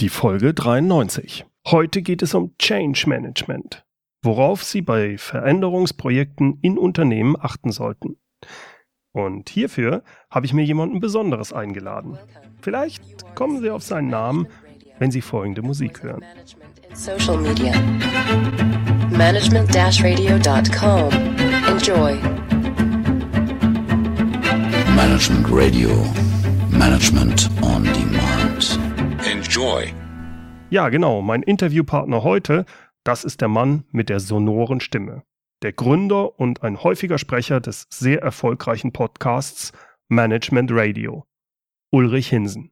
Die 0.00 0.08
Folge 0.08 0.54
93. 0.54 1.44
Heute 1.66 2.00
geht 2.00 2.22
es 2.22 2.32
um 2.32 2.54
Change 2.58 3.04
Management, 3.06 3.84
worauf 4.22 4.64
Sie 4.64 4.80
bei 4.80 5.18
Veränderungsprojekten 5.18 6.58
in 6.62 6.78
Unternehmen 6.78 7.36
achten 7.38 7.70
sollten. 7.70 8.16
Und 9.12 9.50
hierfür 9.50 10.02
habe 10.30 10.46
ich 10.46 10.54
mir 10.54 10.64
jemanden 10.64 11.00
Besonderes 11.00 11.52
eingeladen. 11.52 12.16
Vielleicht 12.62 13.34
kommen 13.34 13.60
Sie 13.60 13.68
auf 13.68 13.82
seinen 13.82 14.08
Namen, 14.08 14.46
wenn 14.98 15.10
Sie 15.10 15.20
folgende 15.20 15.60
Musik 15.60 16.02
hören. 16.02 16.24
Social 16.94 17.36
media. 17.36 17.74
Management-radio.com. 19.10 21.10
Enjoy. 21.68 22.14
Management 24.96 25.46
Radio. 25.50 25.90
Management 26.70 27.50
on 27.60 27.84
Demand. 27.84 27.99
Enjoy. 29.60 29.92
Ja, 30.70 30.88
genau, 30.88 31.20
mein 31.20 31.42
Interviewpartner 31.42 32.22
heute, 32.22 32.64
das 33.04 33.24
ist 33.24 33.42
der 33.42 33.48
Mann 33.48 33.84
mit 33.90 34.08
der 34.08 34.18
sonoren 34.18 34.80
Stimme. 34.80 35.22
Der 35.60 35.74
Gründer 35.74 36.40
und 36.40 36.62
ein 36.62 36.82
häufiger 36.82 37.18
Sprecher 37.18 37.60
des 37.60 37.84
sehr 37.90 38.22
erfolgreichen 38.22 38.90
Podcasts 38.94 39.72
Management 40.08 40.70
Radio. 40.72 41.26
Ulrich 41.92 42.30
Hinsen. 42.30 42.70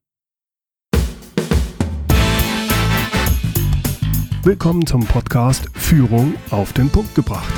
Willkommen 4.42 4.86
zum 4.86 5.04
Podcast 5.04 5.68
Führung 5.74 6.36
auf 6.50 6.72
den 6.72 6.88
Punkt 6.88 7.14
gebracht. 7.14 7.52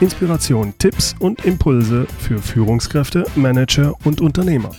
Inspiration, 0.00 0.74
Tipps 0.76 1.14
und 1.20 1.46
Impulse 1.46 2.06
für 2.18 2.38
Führungskräfte, 2.38 3.24
Manager 3.34 3.94
und 4.04 4.20
Unternehmer. 4.20 4.72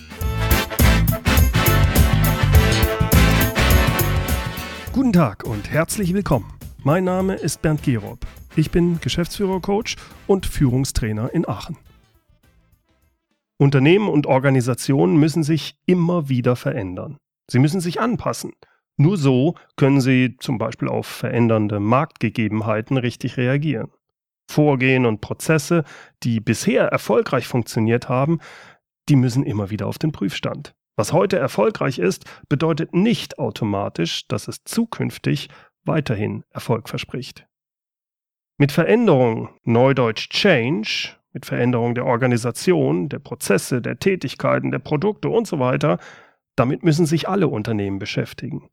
Guten 4.93 5.13
Tag 5.13 5.45
und 5.45 5.71
herzlich 5.71 6.13
willkommen. 6.13 6.51
Mein 6.83 7.05
Name 7.05 7.35
ist 7.35 7.61
Bernd 7.61 7.81
Gerob. 7.81 8.27
Ich 8.57 8.71
bin 8.71 8.99
Geschäftsführer-Coach 8.99 9.95
und 10.27 10.45
Führungstrainer 10.45 11.33
in 11.33 11.47
Aachen. 11.47 11.77
Unternehmen 13.57 14.09
und 14.09 14.27
Organisationen 14.27 15.15
müssen 15.15 15.43
sich 15.43 15.77
immer 15.85 16.27
wieder 16.27 16.57
verändern. 16.57 17.15
Sie 17.49 17.59
müssen 17.59 17.79
sich 17.79 18.01
anpassen. 18.01 18.51
Nur 18.97 19.15
so 19.15 19.55
können 19.77 20.01
sie 20.01 20.35
zum 20.39 20.57
Beispiel 20.57 20.89
auf 20.89 21.07
verändernde 21.07 21.79
Marktgegebenheiten 21.79 22.97
richtig 22.97 23.37
reagieren. 23.37 23.91
Vorgehen 24.49 25.05
und 25.05 25.21
Prozesse, 25.21 25.85
die 26.23 26.41
bisher 26.41 26.87
erfolgreich 26.87 27.47
funktioniert 27.47 28.09
haben, 28.09 28.39
die 29.07 29.15
müssen 29.15 29.43
immer 29.43 29.69
wieder 29.69 29.87
auf 29.87 29.97
den 29.97 30.11
Prüfstand. 30.11 30.73
Was 31.01 31.13
heute 31.13 31.39
erfolgreich 31.39 31.97
ist, 31.97 32.25
bedeutet 32.47 32.93
nicht 32.93 33.39
automatisch, 33.39 34.27
dass 34.27 34.47
es 34.47 34.63
zukünftig 34.65 35.49
weiterhin 35.83 36.43
Erfolg 36.51 36.89
verspricht. 36.89 37.47
Mit 38.59 38.71
Veränderung, 38.71 39.49
neudeutsch 39.63 40.29
Change, 40.29 41.15
mit 41.33 41.47
Veränderung 41.47 41.95
der 41.95 42.05
Organisation, 42.05 43.09
der 43.09 43.17
Prozesse, 43.17 43.81
der 43.81 43.97
Tätigkeiten, 43.97 44.69
der 44.69 44.77
Produkte 44.77 45.29
und 45.29 45.47
so 45.47 45.57
weiter, 45.57 45.97
damit 46.55 46.83
müssen 46.83 47.07
sich 47.07 47.27
alle 47.27 47.47
Unternehmen 47.47 47.97
beschäftigen. 47.97 48.69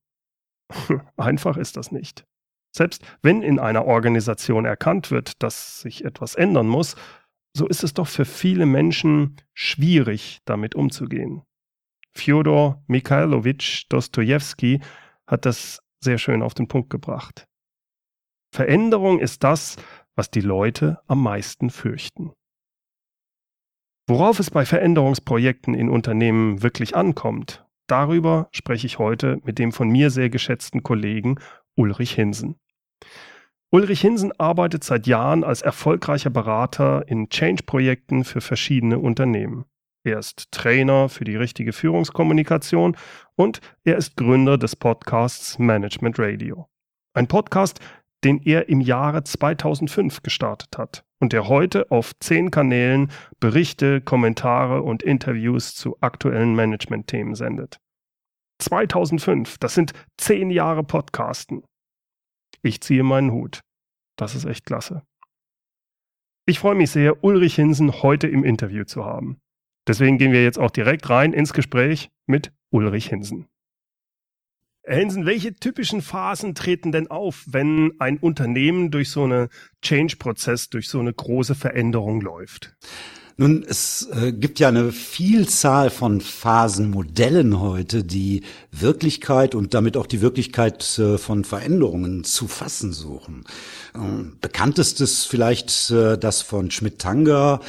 Einfach 1.17 1.57
ist 1.57 1.79
das 1.79 1.93
nicht. 1.93 2.27
Selbst 2.77 3.03
wenn 3.23 3.41
in 3.41 3.59
einer 3.59 3.87
Organisation 3.87 4.67
erkannt 4.67 5.11
wird, 5.11 5.43
dass 5.43 5.81
sich 5.81 6.05
etwas 6.05 6.35
ändern 6.35 6.69
muss, 6.69 6.95
so 7.55 7.67
ist 7.67 7.85
es 7.85 7.95
doch 7.95 8.07
für 8.07 8.27
viele 8.27 8.67
Menschen 8.67 9.37
schwierig, 9.55 10.41
damit 10.45 10.75
umzugehen. 10.75 11.43
Fjodor 12.19 12.83
Mikhailowitsch 12.89 13.87
Dostojewski 13.89 14.81
hat 15.27 15.47
das 15.47 15.81
sehr 16.01 16.19
schön 16.19 16.43
auf 16.43 16.53
den 16.53 16.67
Punkt 16.67 16.91
gebracht. 16.91 17.47
Veränderung 18.53 19.21
ist 19.21 19.45
das, 19.45 19.77
was 20.17 20.31
die 20.31 20.41
Leute 20.41 20.99
am 21.07 21.23
meisten 21.23 21.71
fürchten. 21.71 22.33
Worauf 24.09 24.41
es 24.41 24.51
bei 24.51 24.65
Veränderungsprojekten 24.65 25.75
in 25.75 25.89
Unternehmen 25.89 26.63
wirklich 26.63 26.97
ankommt, 26.97 27.65
darüber 27.87 28.49
spreche 28.53 28.87
ich 28.87 28.99
heute 28.99 29.39
mit 29.45 29.61
dem 29.61 29.71
von 29.71 29.89
mir 29.89 30.11
sehr 30.11 30.29
geschätzten 30.29 30.83
Kollegen 30.83 31.39
Ulrich 31.77 32.13
Hinsen. 32.13 32.57
Ulrich 33.71 34.01
Hinsen 34.01 34.33
arbeitet 34.41 34.83
seit 34.83 35.07
Jahren 35.07 35.45
als 35.45 35.63
erfolgreicher 35.63 36.31
Berater 36.31 37.07
in 37.07 37.29
Change-Projekten 37.29 38.25
für 38.25 38.41
verschiedene 38.41 38.99
Unternehmen. 38.99 39.67
Er 40.09 40.21
ist 40.21 40.51
Trainer 40.53 41.11
für 41.11 41.25
die 41.25 41.37
richtige 41.37 41.75
Führungskommunikation 41.75 42.97
und 43.37 43.61
er 43.85 43.99
ist 43.99 44.17
Gründer 44.17 44.57
des 44.57 44.75
Podcasts 44.75 45.59
Management 45.59 46.19
Radio. 46.19 46.67
Ein 47.13 47.27
Podcast, 47.27 47.79
den 48.25 48.41
er 48.43 48.71
im 48.71 48.81
Jahre 48.81 49.23
2005 49.23 50.23
gestartet 50.23 50.79
hat 50.79 51.05
und 51.21 51.35
der 51.35 51.47
heute 51.47 51.91
auf 51.91 52.19
zehn 52.21 52.51
Kanälen 52.51 53.13
Berichte, 53.39 54.01
Kommentare 54.01 54.81
und 54.81 55.03
Interviews 55.03 55.75
zu 55.75 55.99
aktuellen 56.01 56.55
Management-Themen 56.55 57.35
sendet. 57.35 57.79
2005, 58.61 59.59
das 59.59 59.75
sind 59.75 59.93
zehn 60.17 60.51
Jahre 60.51 60.85
Podcasten. 60.85 61.65
Ich 62.63 62.81
ziehe 62.81 63.03
meinen 63.03 63.33
Hut. 63.33 63.61
Das 64.17 64.35
ist 64.35 64.47
echt 64.47 64.65
klasse. 64.65 65.03
Ich 66.47 66.61
freue 66.61 66.77
mich 66.77 66.93
sehr, 66.93 67.23
Ulrich 67.23 67.57
Hinsen 67.57 68.03
heute 68.03 68.27
im 68.27 68.43
Interview 68.43 68.85
zu 68.85 69.05
haben. 69.05 69.39
Deswegen 69.89 70.19
gehen 70.19 70.33
wir 70.33 70.45
jetzt 70.45 70.59
auch 70.59 70.71
direkt 70.71 71.09
rein 71.09 71.33
ins 71.33 71.53
Gespräch 71.53 72.11
mit 72.27 72.53
Ulrich 72.71 73.09
Hinsen. 73.09 73.47
Herr 74.83 74.99
Hinsen, 74.99 75.27
welche 75.27 75.55
typischen 75.55 76.01
Phasen 76.01 76.55
treten 76.55 76.93
denn 76.93 77.11
auf, 77.11 77.45
wenn 77.47 77.93
ein 77.99 78.19
Unternehmen 78.19 78.91
durch 78.91 79.11
so 79.11 79.25
einen 79.25 79.49
Change-Prozess, 79.83 80.71
durch 80.71 80.89
so 80.89 81.01
eine 81.01 81.13
große 81.13 81.55
Veränderung 81.55 82.21
läuft? 82.21 82.75
Nun, 83.37 83.65
es 83.69 84.09
äh, 84.13 84.33
gibt 84.33 84.59
ja 84.59 84.69
eine 84.69 84.91
Vielzahl 84.91 85.91
von 85.91 86.21
Phasenmodellen 86.21 87.61
heute, 87.61 88.03
die 88.03 88.43
Wirklichkeit 88.73 89.55
und 89.55 89.75
damit 89.75 89.97
auch 89.97 90.07
die 90.07 90.21
Wirklichkeit 90.21 90.99
äh, 90.99 91.19
von 91.19 91.45
Veränderungen 91.45 92.25
zu 92.25 92.49
fassen 92.49 92.93
suchen. 92.93 93.45
Ähm, 93.95 94.39
bekanntestes 94.41 95.25
vielleicht 95.25 95.91
äh, 95.91 96.19
das 96.19 96.43
von 96.43 96.73
Schmidt-Tanger. 96.73 97.61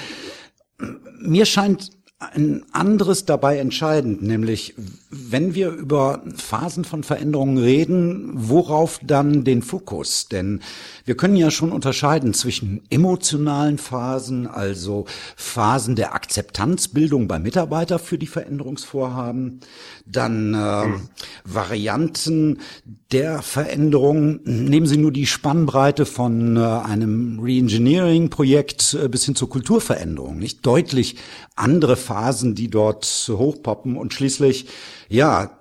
Mir 1.22 1.46
scheint 1.46 1.91
ein 2.19 2.66
anderes 2.74 3.24
dabei 3.24 3.59
entscheidend, 3.59 4.22
nämlich 4.22 4.75
wenn 5.09 5.56
wir 5.56 5.69
über 5.69 6.22
Phasen 6.35 6.84
von 6.84 7.03
Veränderungen 7.03 7.57
reden, 7.57 8.31
worauf 8.34 9.00
dann 9.02 9.46
den 9.46 9.62
Fokus? 9.62 10.28
Denn 10.28 10.59
wir 11.06 11.16
können 11.16 11.38
ja 11.38 11.50
schon 11.50 11.72
unterscheiden 11.72 12.34
zwischen 12.34 12.81
emotionalen 12.90 13.78
Phasen, 13.78 14.47
also 14.47 15.06
Phasen 15.38 15.96
der 15.96 16.13
Akzeptanzbildung 16.13 17.29
bei 17.29 17.40
Mitarbeiter 17.40 18.00
für 18.00 18.18
die 18.18 18.28
Veränderungsvorhaben, 18.28 19.62
dann 20.06 20.53
äh, 20.53 20.88
Varianten 21.46 22.59
der 23.12 23.41
Veränderung. 23.41 24.41
Nehmen 24.44 24.85
Sie 24.85 24.97
nur 24.97 25.12
die 25.12 25.25
Spannbreite 25.25 26.06
von 26.06 26.58
äh, 26.58 26.59
einem 26.59 27.40
Reengineering-Projekt 27.40 28.94
äh, 28.94 29.08
bis 29.08 29.25
hin 29.25 29.35
zur 29.35 29.50
Kulturveränderung, 29.50 30.38
nicht 30.38 30.66
deutlich 30.66 31.16
andere 31.56 31.97
Phasen, 32.09 32.56
die 32.56 32.70
dort 32.70 33.06
hochpoppen. 33.30 33.96
Und 33.96 34.16
schließlich 34.16 34.66
ja, 35.09 35.58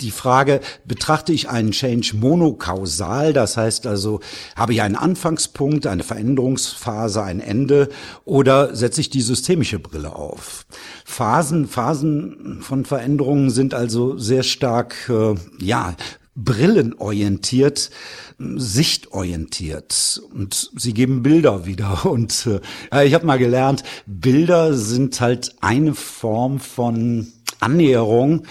die 0.00 0.10
Frage, 0.10 0.60
betrachte 0.86 1.32
ich 1.32 1.50
einen 1.50 1.72
Change 1.72 2.12
monokausal, 2.16 3.34
das 3.34 3.58
heißt 3.58 3.86
also, 3.86 4.20
habe 4.56 4.72
ich 4.72 4.80
einen 4.80 4.96
Anfangspunkt, 4.96 5.86
eine 5.86 6.02
Veränderungsphase, 6.02 7.22
ein 7.22 7.40
Ende? 7.40 7.90
Oder 8.24 8.74
setze 8.74 9.02
ich 9.02 9.10
die 9.10 9.20
systemische 9.20 9.78
Brille 9.78 10.16
auf? 10.16 10.66
Phasen, 11.04 11.68
Phasen 11.68 12.60
von 12.62 12.86
Veränderungen 12.86 13.50
sind 13.50 13.74
also 13.74 14.16
sehr 14.16 14.42
stark, 14.42 14.94
äh, 15.10 15.34
ja, 15.62 15.94
brillenorientiert, 16.36 17.90
sichtorientiert 18.38 20.22
und 20.32 20.70
sie 20.76 20.94
geben 20.94 21.22
Bilder 21.22 21.66
wieder 21.66 22.06
und 22.10 22.48
äh, 22.92 23.06
ich 23.06 23.14
habe 23.14 23.26
mal 23.26 23.38
gelernt, 23.38 23.82
Bilder 24.06 24.74
sind 24.74 25.20
halt 25.20 25.56
eine 25.60 25.94
Form 25.94 26.60
von 26.60 27.32
Annäherung, 27.58 28.46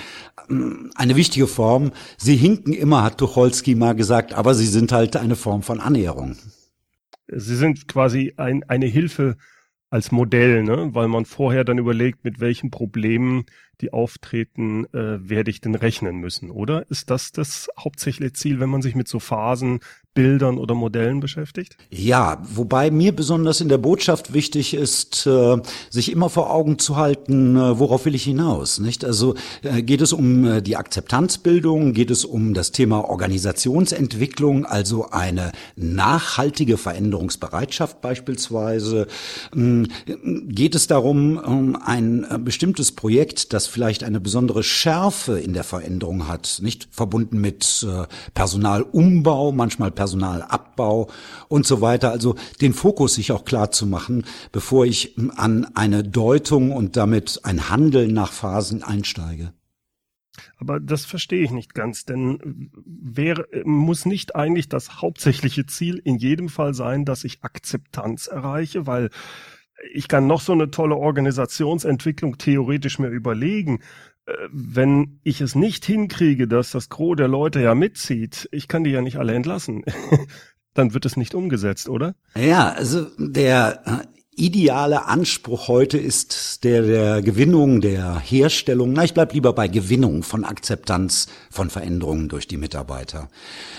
eine 0.96 1.16
wichtige 1.16 1.48
Form. 1.48 1.92
Sie 2.18 2.36
hinken 2.36 2.74
immer, 2.74 3.04
hat 3.04 3.18
Tucholsky 3.18 3.76
mal 3.76 3.96
gesagt, 3.96 4.34
aber 4.34 4.54
sie 4.54 4.68
sind 4.68 4.92
halt 4.92 5.16
eine 5.16 5.36
Form 5.36 5.64
von 5.64 5.80
Annäherung. 5.80 6.36
Sie 7.28 7.56
sind 7.56 7.88
quasi 7.88 8.34
ein, 8.38 8.64
eine 8.68 8.86
Hilfe 8.86 9.38
als 9.90 10.12
Modell, 10.12 10.64
ne? 10.64 10.90
weil 10.94 11.08
man 11.08 11.26
vorher 11.26 11.64
dann 11.64 11.78
überlegt, 11.78 12.24
mit 12.24 12.40
welchen 12.40 12.70
Problemen 12.70 13.46
die 13.82 13.94
auftreten, 13.94 14.86
äh, 14.94 15.30
werde 15.30 15.52
ich 15.52 15.62
denn 15.62 15.76
rechnen 15.76 16.18
müssen, 16.18 16.52
oder? 16.52 16.90
Ist 16.90 17.10
das 17.10 17.32
das 17.32 17.70
hauptsächliche 17.80 18.34
Ziel, 18.34 18.60
wenn 18.60 18.70
man 18.70 18.82
sich 18.82 18.96
mit 18.96 19.08
so 19.08 19.20
Phasen, 19.20 19.80
Bildern 20.16 20.58
oder 20.58 20.74
Modellen 20.74 21.20
beschäftigt? 21.20 21.78
Ja, 21.92 22.42
wobei 22.42 22.90
mir 22.90 23.12
besonders 23.12 23.62
in 23.62 23.70
der 23.70 23.78
Botschaft 23.78 24.34
wichtig 24.34 24.74
ist, 24.74 25.28
äh, 25.28 25.58
sich 25.90 26.12
immer 26.12 26.30
vor 26.30 26.52
Augen 26.52 26.80
zu 26.80 26.96
halten, 26.96 27.58
äh, 27.58 27.78
worauf 27.78 28.06
will 28.06 28.16
ich 28.16 28.24
hinaus, 28.24 28.80
nicht? 28.80 29.04
Also 29.04 29.36
äh, 29.62 29.84
geht 29.84 30.02
es 30.02 30.14
um 30.14 30.46
äh, 30.46 30.62
die 30.62 30.78
Akzeptanzbildung, 30.78 31.94
geht 31.94 32.10
es 32.10 32.24
um 32.24 32.54
das 32.54 32.72
Thema 32.72 33.10
Organisationsentwicklung, 33.10 34.66
also 34.66 35.10
eine 35.12 35.52
nachhaltige 35.76 36.78
Veränderungsbereitschaft 36.78 38.00
beispielsweise, 38.00 39.08
ähm, 39.54 39.88
geht 40.48 40.76
es 40.76 40.88
darum, 40.88 41.38
um 41.38 41.76
ein 41.76 42.24
äh, 42.24 42.40
bestimmtes 42.40 42.94
Projekt, 42.94 43.52
das 43.52 43.65
vielleicht 43.68 44.04
eine 44.04 44.20
besondere 44.20 44.64
Schärfe 44.64 45.40
in 45.40 45.54
der 45.54 45.64
Veränderung 45.64 46.28
hat, 46.28 46.60
nicht 46.62 46.88
verbunden 46.92 47.40
mit 47.40 47.86
äh, 47.88 48.06
Personalumbau, 48.34 49.52
manchmal 49.52 49.92
Personalabbau 49.92 51.10
und 51.48 51.66
so 51.66 51.82
weiter. 51.82 52.12
Also 52.12 52.36
den 52.62 52.74
Fokus 52.74 53.16
sich 53.16 53.32
auch 53.32 53.46
klar 53.46 53.72
zu 53.72 53.86
machen, 53.86 54.26
bevor 54.52 54.86
ich 54.86 55.16
an 55.36 55.66
eine 55.76 56.04
Deutung 56.04 56.72
und 56.72 56.96
damit 56.98 57.42
ein 57.44 57.70
Handeln 57.70 58.14
nach 58.14 58.32
Phasen 58.32 58.84
einsteige. 58.84 59.54
Aber 60.58 60.80
das 60.80 61.06
verstehe 61.06 61.44
ich 61.44 61.52
nicht 61.52 61.74
ganz, 61.74 62.06
denn 62.06 62.72
wäre, 62.86 63.48
muss 63.64 64.06
nicht 64.06 64.36
eigentlich 64.36 64.70
das 64.70 65.02
hauptsächliche 65.02 65.66
Ziel 65.66 66.02
in 66.04 66.18
jedem 66.18 66.50
Fall 66.50 66.74
sein, 66.74 67.06
dass 67.06 67.24
ich 67.24 67.44
Akzeptanz 67.44 68.28
erreiche, 68.28 68.88
weil 68.88 69.10
ich 69.94 70.08
kann 70.08 70.28
noch 70.28 70.42
so 70.42 70.54
eine 70.54 70.72
tolle 70.72 70.96
Organisationsentwicklung 70.96 72.38
theoretisch 72.38 73.00
mir 73.00 73.10
überlegen. 73.10 73.80
Äh, 74.26 74.34
wenn 74.52 75.20
ich 75.24 75.42
es 75.42 75.56
nicht 75.56 75.86
hinkriege, 75.86 76.48
dass 76.48 76.72
das 76.72 76.90
Gros 76.90 77.18
der 77.18 77.28
Leute 77.28 77.62
ja 77.62 77.76
mitzieht, 77.76 78.50
ich 78.52 78.68
kann 78.68 78.84
die 78.84 78.92
ja 78.92 79.02
nicht 79.02 79.18
alle 79.18 79.34
entlassen, 79.34 79.84
dann 80.74 80.94
wird 80.94 81.06
es 81.06 81.18
nicht 81.18 81.36
umgesetzt, 81.36 81.90
oder? 81.90 82.16
Ja, 82.38 82.70
also 82.70 83.08
der 83.18 84.08
ideale 84.36 85.06
Anspruch 85.06 85.68
heute 85.68 85.98
ist 85.98 86.64
der 86.64 86.82
der 86.82 87.22
Gewinnung, 87.22 87.82
der 87.82 88.20
Herstellung, 88.20 88.94
na 88.94 89.04
ich 89.04 89.14
bleib 89.14 89.34
lieber 89.34 89.54
bei 89.54 89.68
Gewinnung 89.68 90.24
von 90.24 90.44
Akzeptanz 90.44 91.28
von 91.50 91.70
Veränderungen 91.70 92.28
durch 92.28 92.48
die 92.48 92.58
Mitarbeiter. 92.58 93.30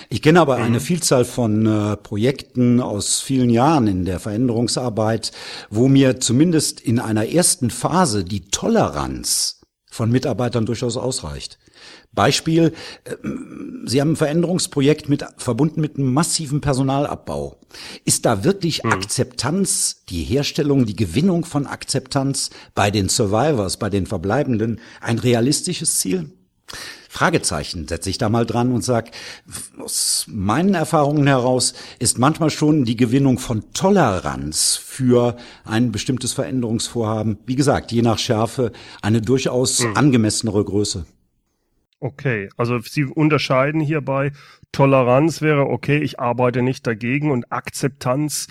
Ich 0.09 0.23
kenne 0.23 0.41
aber 0.41 0.57
eine 0.57 0.79
mhm. 0.79 0.83
Vielzahl 0.83 1.25
von 1.25 1.67
äh, 1.67 1.97
Projekten 1.97 2.81
aus 2.81 3.21
vielen 3.21 3.51
Jahren 3.51 3.87
in 3.87 4.05
der 4.05 4.19
Veränderungsarbeit, 4.19 5.33
wo 5.71 5.89
mir 5.89 6.21
zumindest 6.21 6.81
in 6.81 6.99
einer 6.99 7.29
ersten 7.29 7.71
Phase 7.71 8.25
die 8.25 8.49
Toleranz 8.49 9.61
von 9.91 10.11
Mitarbeitern 10.11 10.67
durchaus 10.67 10.97
ausreicht. 10.97 11.59
Beispiel, 12.17 12.73
äh, 13.05 13.15
Sie 13.85 14.01
haben 14.01 14.13
ein 14.13 14.17
Veränderungsprojekt 14.17 15.09
mit, 15.09 15.25
verbunden 15.37 15.81
mit 15.81 15.97
einem 15.97 16.13
massiven 16.13 16.61
Personalabbau. 16.61 17.61
Ist 18.05 18.27
da 18.27 18.43
wirklich 18.43 18.83
hm. 18.83 18.91
Akzeptanz, 18.91 20.03
die 20.09 20.25
Herstellung, 20.25 20.87
die 20.87 20.97
Gewinnung 20.97 21.45
von 21.45 21.69
Akzeptanz 21.69 22.51
bei 22.75 22.91
den 22.91 23.09
Survivors, 23.09 23.77
bei 23.77 23.91
den 23.91 24.07
Verbleibenden 24.07 24.81
ein 25.01 25.21
realistisches 25.21 26.01
Ziel? 26.01 26.33
Fragezeichen 27.09 27.89
setze 27.89 28.11
ich 28.11 28.19
da 28.19 28.29
mal 28.29 28.45
dran 28.45 28.73
und 28.73 28.83
sag, 28.83 29.11
aus 29.79 30.27
meinen 30.29 30.75
Erfahrungen 30.75 31.27
heraus 31.27 31.73
ist 31.99 32.19
manchmal 32.19 32.51
schon 32.51 32.85
die 32.85 32.97
Gewinnung 32.97 33.39
von 33.39 33.73
Toleranz 33.73 34.77
für 34.77 35.37
ein 35.65 35.93
bestimmtes 35.93 36.33
Veränderungsvorhaben, 36.33 37.39
wie 37.47 37.57
gesagt, 37.57 37.93
je 37.93 38.03
nach 38.03 38.19
Schärfe, 38.19 38.73
eine 39.01 39.23
durchaus 39.23 39.83
hm. 39.83 39.97
angemessenere 39.97 40.65
Größe. 40.65 41.07
Okay, 41.99 42.51
also 42.59 42.79
Sie 42.81 43.05
unterscheiden 43.05 43.81
hierbei, 43.81 44.33
Toleranz 44.71 45.41
wäre 45.41 45.67
okay, 45.67 45.97
ich 45.99 46.21
arbeite 46.21 46.61
nicht 46.61 46.87
dagegen 46.87 47.31
und 47.31 47.51
Akzeptanz 47.51 48.49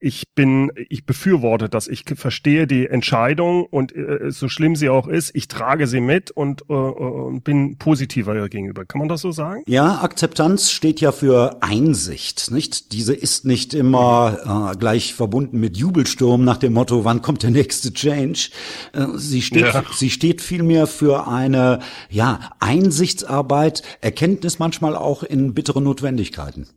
ich 0.00 0.34
bin, 0.34 0.70
ich 0.88 1.06
befürworte 1.06 1.68
das. 1.68 1.88
Ich 1.88 2.04
verstehe 2.14 2.66
die 2.66 2.86
Entscheidung 2.86 3.64
und 3.64 3.94
äh, 3.94 4.30
so 4.30 4.48
schlimm 4.48 4.76
sie 4.76 4.88
auch 4.88 5.08
ist, 5.08 5.34
ich 5.34 5.48
trage 5.48 5.86
sie 5.86 6.00
mit 6.00 6.30
und 6.30 6.62
äh, 6.68 6.74
äh 6.74 7.40
bin 7.40 7.78
positiver 7.78 8.48
gegenüber. 8.48 8.84
Kann 8.84 9.00
man 9.00 9.08
das 9.08 9.20
so 9.20 9.32
sagen? 9.32 9.62
Ja, 9.66 10.00
Akzeptanz 10.00 10.70
steht 10.70 11.00
ja 11.00 11.12
für 11.12 11.62
Einsicht, 11.62 12.50
nicht? 12.50 12.92
Diese 12.92 13.14
ist 13.14 13.44
nicht 13.44 13.74
immer 13.74 14.72
äh, 14.72 14.76
gleich 14.76 15.14
verbunden 15.14 15.58
mit 15.60 15.76
Jubelsturm 15.76 16.44
nach 16.44 16.58
dem 16.58 16.72
Motto, 16.72 17.04
wann 17.04 17.22
kommt 17.22 17.42
der 17.42 17.50
nächste 17.50 17.92
Change? 17.92 18.50
Äh, 18.92 19.06
sie 19.16 19.42
steht, 19.42 19.62
ja. 19.62 19.84
sie 19.92 20.10
steht 20.10 20.40
vielmehr 20.40 20.86
für 20.86 21.26
eine, 21.26 21.80
ja, 22.08 22.50
Einsichtsarbeit, 22.60 23.82
Erkenntnis 24.00 24.58
manchmal 24.58 24.96
auch 24.96 25.22
in 25.22 25.54
bittere 25.54 25.82
Notwendigkeiten. 25.82 26.68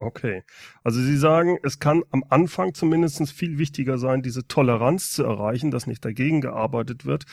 Okay. 0.00 0.44
Also 0.84 1.00
Sie 1.00 1.16
sagen, 1.16 1.58
es 1.62 1.78
kann 1.78 2.02
am 2.10 2.24
Anfang 2.28 2.74
zumindest 2.74 3.30
viel 3.32 3.58
wichtiger 3.58 3.98
sein, 3.98 4.22
diese 4.22 4.46
Toleranz 4.46 5.12
zu 5.12 5.24
erreichen, 5.24 5.70
dass 5.70 5.86
nicht 5.86 6.04
dagegen 6.04 6.40
gearbeitet 6.40 7.04
wird. 7.04 7.24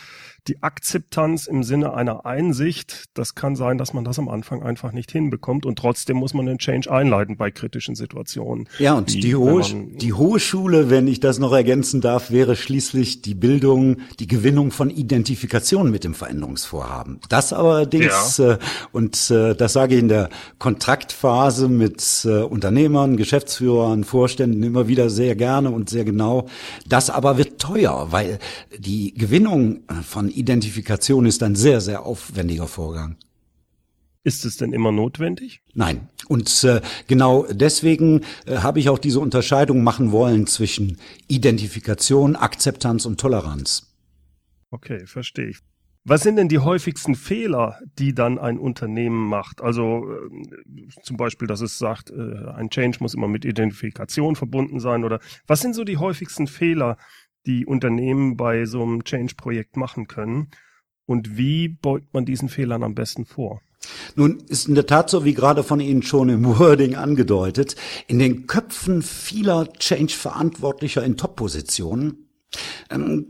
Die 0.48 0.62
Akzeptanz 0.62 1.48
im 1.48 1.64
Sinne 1.64 1.94
einer 1.94 2.26
Einsicht, 2.26 3.06
das 3.14 3.34
kann 3.34 3.56
sein, 3.56 3.78
dass 3.78 3.94
man 3.94 4.04
das 4.04 4.20
am 4.20 4.30
Anfang 4.30 4.62
einfach 4.62 4.92
nicht 4.92 5.12
hinbekommt 5.12 5.66
und 5.66 5.80
trotzdem 5.80 6.18
muss 6.18 6.34
man 6.34 6.46
den 6.46 6.60
Change 6.60 6.92
einleiten 6.92 7.38
bei 7.38 7.50
kritischen 7.50 7.96
Situationen. 7.96 8.68
Ja, 8.78 8.94
und 8.94 9.14
die, 9.14 9.22
die, 9.22 9.36
hohe, 9.36 9.64
die 9.64 10.14
hohe 10.14 10.40
Schule, 10.40 10.90
wenn 10.90 11.08
ich 11.08 11.20
das 11.20 11.40
noch 11.40 11.52
ergänzen 11.52 12.02
darf, 12.02 12.32
wäre 12.32 12.56
schließlich 12.56 13.22
die 13.22 13.34
Bildung, 13.34 13.98
die 14.20 14.28
Gewinnung 14.28 14.72
von 14.72 14.90
Identifikation 14.90 15.90
mit 15.90 16.04
dem 16.04 16.14
Veränderungsvorhaben. 16.14 17.20
Das 17.30 17.54
allerdings, 17.54 18.38
ja. 18.38 18.54
äh, 18.54 18.58
und 18.92 19.32
äh, 19.32 19.56
das 19.56 19.74
sage 19.74 19.96
ich 19.96 20.02
in 20.02 20.10
der 20.10 20.30
Kontraktphase 20.60 21.70
mit 21.70 22.26
äh, 22.26 22.42
Unternehmern, 22.42 23.18
Geschäftsführern, 23.18 23.45
Vorständen 23.50 24.64
immer 24.64 24.88
wieder 24.88 25.10
sehr 25.10 25.36
gerne 25.36 25.70
und 25.72 25.90
sehr 25.90 26.06
genau. 26.06 26.48
Das 26.88 27.10
aber 27.10 27.38
wird 27.38 27.60
teuer, 27.60 28.08
weil 28.12 28.40
die 28.78 29.14
Gewinnung 29.14 29.82
von 30.04 30.30
Identifikation 30.30 31.26
ist 31.26 31.44
ein 31.44 31.56
sehr, 31.56 31.82
sehr 31.82 32.06
aufwendiger 32.06 32.68
Vorgang. 32.68 33.18
Ist 34.26 34.44
es 34.44 34.58
denn 34.58 34.74
immer 34.74 34.92
notwendig? 34.92 35.62
Nein. 35.76 36.10
Und 36.28 36.64
äh, 36.64 36.82
genau 37.08 37.46
deswegen 37.52 38.22
äh, 38.48 38.58
habe 38.58 38.80
ich 38.80 38.90
auch 38.90 38.98
diese 38.98 39.20
Unterscheidung 39.20 39.84
machen 39.84 40.12
wollen 40.12 40.48
zwischen 40.48 40.98
Identifikation, 41.28 42.36
Akzeptanz 42.36 43.06
und 43.06 43.20
Toleranz. 43.20 43.94
Okay, 44.72 45.06
verstehe 45.06 45.50
ich. 45.50 45.60
Was 46.08 46.22
sind 46.22 46.36
denn 46.36 46.50
die 46.50 46.60
häufigsten 46.60 47.16
Fehler, 47.16 47.80
die 47.98 48.14
dann 48.14 48.38
ein 48.38 48.60
Unternehmen 48.60 49.28
macht? 49.28 49.62
Also 49.62 50.06
äh, 50.08 50.88
zum 51.02 51.18
Beispiel, 51.18 51.48
dass 51.48 51.62
es 51.62 51.80
sagt, 51.80 52.12
äh, 52.12 52.48
ein 52.56 52.70
Change 52.70 53.00
muss 53.00 53.16
immer 53.16 53.28
mit 53.28 53.44
Identifikation 53.44 54.36
verbunden 54.36 54.80
sein 54.80 55.04
oder 55.04 55.20
was 55.48 55.62
sind 55.62 55.74
so 55.74 55.84
die 55.84 55.98
häufigsten 55.98 56.46
Fehler, 56.46 56.98
die 57.48 57.66
Unternehmen 57.66 58.38
bei 58.38 58.66
so 58.66 58.84
einem 58.84 59.04
Change-Projekt 59.04 59.78
machen 59.78 60.06
können? 60.06 60.52
Und 61.08 61.38
wie 61.38 61.70
beugt 61.70 62.14
man 62.14 62.24
diesen 62.24 62.50
Fehlern 62.50 62.84
am 62.84 62.94
besten 62.94 63.26
vor? 63.26 63.62
Nun 64.16 64.40
ist 64.48 64.68
in 64.68 64.76
der 64.76 64.86
Tat 64.86 65.10
so, 65.10 65.26
wie 65.26 65.34
gerade 65.34 65.64
von 65.64 65.80
Ihnen 65.80 66.04
schon 66.04 66.30
im 66.30 66.46
Wording 66.60 66.94
angedeutet, 66.94 67.76
in 68.08 68.20
den 68.20 68.46
Köpfen 68.46 69.02
vieler 69.02 69.74
Change-Verantwortlicher 69.74 71.04
in 71.04 71.18
Top-Positionen 71.18 72.25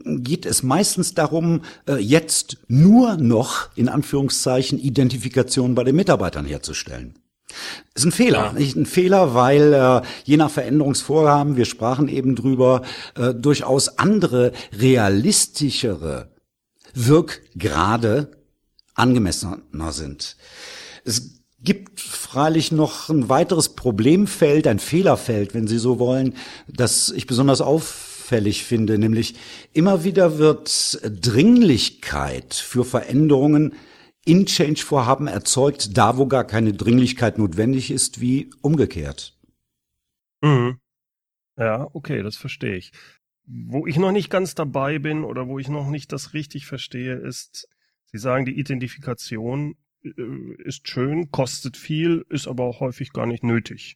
geht 0.05 0.46
es 0.46 0.63
meistens 0.63 1.13
darum, 1.13 1.62
äh, 1.88 1.96
jetzt 1.96 2.58
nur 2.67 3.17
noch 3.17 3.70
in 3.75 3.89
Anführungszeichen 3.89 4.79
Identifikation 4.79 5.75
bei 5.75 5.84
den 5.84 5.96
Mitarbeitern 5.96 6.46
herzustellen. 6.46 7.15
Das 7.94 8.03
ist 8.03 8.05
ein 8.05 8.12
Fehler, 8.12 8.46
ja. 8.46 8.53
nicht 8.53 8.75
ein 8.75 8.86
Fehler, 8.86 9.34
weil 9.34 9.74
äh, 9.74 10.01
je 10.25 10.38
nach 10.38 10.50
Veränderungsvorhaben, 10.50 11.55
wir 11.55 11.65
sprachen 11.65 12.10
eben 12.10 12.36
drüber, 12.36 12.82
äh, 13.15 13.34
durchaus 13.34 13.98
andere 13.98 14.51
realistischere 14.74 16.29
Wirkgrade 16.94 18.32
angemessener 18.94 19.91
sind. 19.91 20.38
Es 21.03 21.36
gibt 21.62 22.00
freilich 22.00 22.72
noch 22.72 23.10
ein 23.10 23.27
weiteres 23.29 23.70
Problemfeld, 23.70 24.67
ein 24.67 24.79
Fehlerfeld, 24.79 25.53
wenn 25.53 25.67
Sie 25.67 25.77
so 25.77 26.00
wollen, 26.00 26.36
das 26.67 27.10
ich 27.10 27.27
besonders 27.27 27.62
auf 27.62 28.05
auffällig 28.25 28.63
finde, 28.63 28.98
nämlich 28.98 29.36
immer 29.74 30.03
wieder 30.03 30.39
wird 30.39 31.00
Dringlichkeit 31.03 32.55
für 32.55 32.84
Veränderungen 32.84 33.75
in 34.25 34.48
Change-Vorhaben 34.48 35.27
erzeugt, 35.27 35.96
da 35.96 36.17
wo 36.17 36.25
gar 36.25 36.44
keine 36.44 36.74
Dringlichkeit 36.74 37.38
notwendig 37.38 37.91
ist, 37.91 38.22
wie 38.22 38.50
umgekehrt. 38.62 39.38
Mhm. 40.41 40.79
Ja, 41.58 41.88
okay, 41.94 42.24
das 42.24 42.36
verstehe 42.36 42.75
ich. 42.75 42.91
Wo 43.46 43.86
ich 43.86 43.98
noch 43.98 44.12
nicht 44.12 44.32
ganz 44.32 44.55
dabei 44.55 44.98
bin 44.98 45.24
oder 45.24 45.48
wo 45.48 45.60
ich 45.60 45.70
noch 45.70 45.88
nicht 45.88 46.12
das 46.12 46.34
richtig 46.34 46.65
verstehe, 46.65 47.15
ist, 47.15 47.67
Sie 48.12 48.17
sagen, 48.17 48.46
die 48.46 48.58
Identifikation 48.58 49.75
äh, 50.03 50.12
ist 50.63 50.88
schön, 50.88 51.29
kostet 51.29 51.77
viel, 51.77 52.25
ist 52.29 52.48
aber 52.48 52.63
auch 52.63 52.79
häufig 52.79 53.12
gar 53.12 53.27
nicht 53.27 53.44
nötig. 53.44 53.96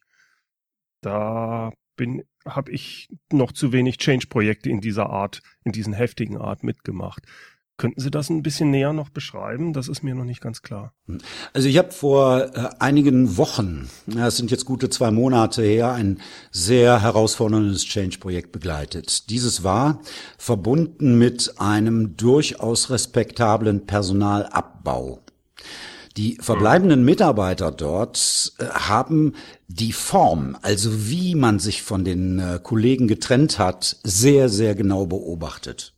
Da 1.00 1.72
bin, 1.96 2.22
habe 2.46 2.70
ich 2.72 3.08
noch 3.32 3.52
zu 3.52 3.72
wenig 3.72 3.98
Change-Projekte 3.98 4.70
in 4.70 4.80
dieser 4.80 5.10
Art, 5.10 5.42
in 5.64 5.72
diesen 5.72 5.92
heftigen 5.92 6.38
Art 6.38 6.62
mitgemacht. 6.62 7.24
Könnten 7.80 8.00
Sie 8.02 8.10
das 8.10 8.28
ein 8.28 8.42
bisschen 8.42 8.70
näher 8.70 8.92
noch 8.92 9.08
beschreiben? 9.08 9.72
Das 9.72 9.88
ist 9.88 10.02
mir 10.02 10.14
noch 10.14 10.26
nicht 10.26 10.42
ganz 10.42 10.60
klar. 10.60 10.92
Also 11.54 11.66
ich 11.66 11.78
habe 11.78 11.92
vor 11.92 12.54
äh, 12.54 12.68
einigen 12.78 13.38
Wochen, 13.38 13.88
es 14.18 14.36
sind 14.36 14.50
jetzt 14.50 14.66
gute 14.66 14.90
zwei 14.90 15.10
Monate 15.10 15.62
her, 15.62 15.92
ein 15.92 16.20
sehr 16.50 17.00
herausforderndes 17.00 17.86
Change-Projekt 17.86 18.52
begleitet. 18.52 19.30
Dieses 19.30 19.64
war 19.64 20.02
verbunden 20.36 21.16
mit 21.16 21.54
einem 21.58 22.18
durchaus 22.18 22.90
respektablen 22.90 23.86
Personalabbau. 23.86 25.22
Die 26.20 26.36
verbleibenden 26.38 27.02
Mitarbeiter 27.02 27.72
dort 27.72 28.52
äh, 28.58 28.66
haben 28.66 29.32
die 29.68 29.92
Form, 29.92 30.54
also 30.60 31.08
wie 31.08 31.34
man 31.34 31.58
sich 31.58 31.80
von 31.80 32.04
den 32.04 32.38
äh, 32.38 32.60
Kollegen 32.62 33.08
getrennt 33.08 33.58
hat, 33.58 33.96
sehr, 34.04 34.50
sehr 34.50 34.74
genau 34.74 35.06
beobachtet. 35.06 35.94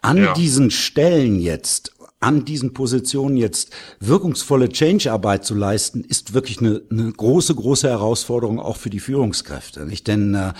An 0.00 0.16
ja. 0.16 0.32
diesen 0.32 0.70
Stellen 0.70 1.38
jetzt 1.38 1.92
an 2.18 2.46
diesen 2.46 2.72
Positionen 2.72 3.36
jetzt 3.36 3.70
wirkungsvolle 4.00 4.70
Change-Arbeit 4.70 5.44
zu 5.44 5.54
leisten, 5.54 6.02
ist 6.02 6.32
wirklich 6.32 6.60
eine, 6.60 6.80
eine 6.90 7.12
große, 7.12 7.54
große 7.54 7.88
Herausforderung 7.88 8.58
auch 8.58 8.78
für 8.78 8.88
die 8.88 9.00
Führungskräfte. 9.00 9.84
Nicht? 9.84 10.06
Denn 10.06 10.34
äh, 10.34 10.54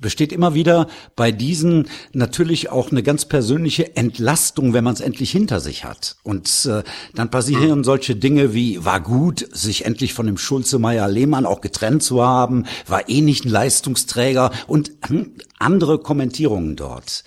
besteht 0.00 0.32
immer 0.32 0.54
wieder 0.54 0.88
bei 1.14 1.30
diesen 1.30 1.88
natürlich 2.12 2.70
auch 2.70 2.90
eine 2.90 3.04
ganz 3.04 3.24
persönliche 3.24 3.96
Entlastung, 3.96 4.72
wenn 4.72 4.82
man 4.82 4.94
es 4.94 5.00
endlich 5.00 5.30
hinter 5.30 5.60
sich 5.60 5.84
hat. 5.84 6.16
Und 6.24 6.66
äh, 6.66 6.82
dann 7.14 7.30
passieren 7.30 7.78
mhm. 7.78 7.84
solche 7.84 8.16
Dinge 8.16 8.52
wie, 8.52 8.84
war 8.84 9.00
gut, 9.00 9.46
sich 9.52 9.84
endlich 9.84 10.12
von 10.12 10.26
dem 10.26 10.38
Schulze-Meyer-Lehmann 10.38 11.46
auch 11.46 11.60
getrennt 11.60 12.02
zu 12.02 12.22
haben, 12.22 12.64
war 12.88 13.08
eh 13.08 13.20
nicht 13.20 13.44
ein 13.44 13.50
Leistungsträger 13.50 14.50
und 14.66 14.90
hm, 15.06 15.34
andere 15.62 15.98
Kommentierungen 15.98 16.76
dort. 16.76 17.24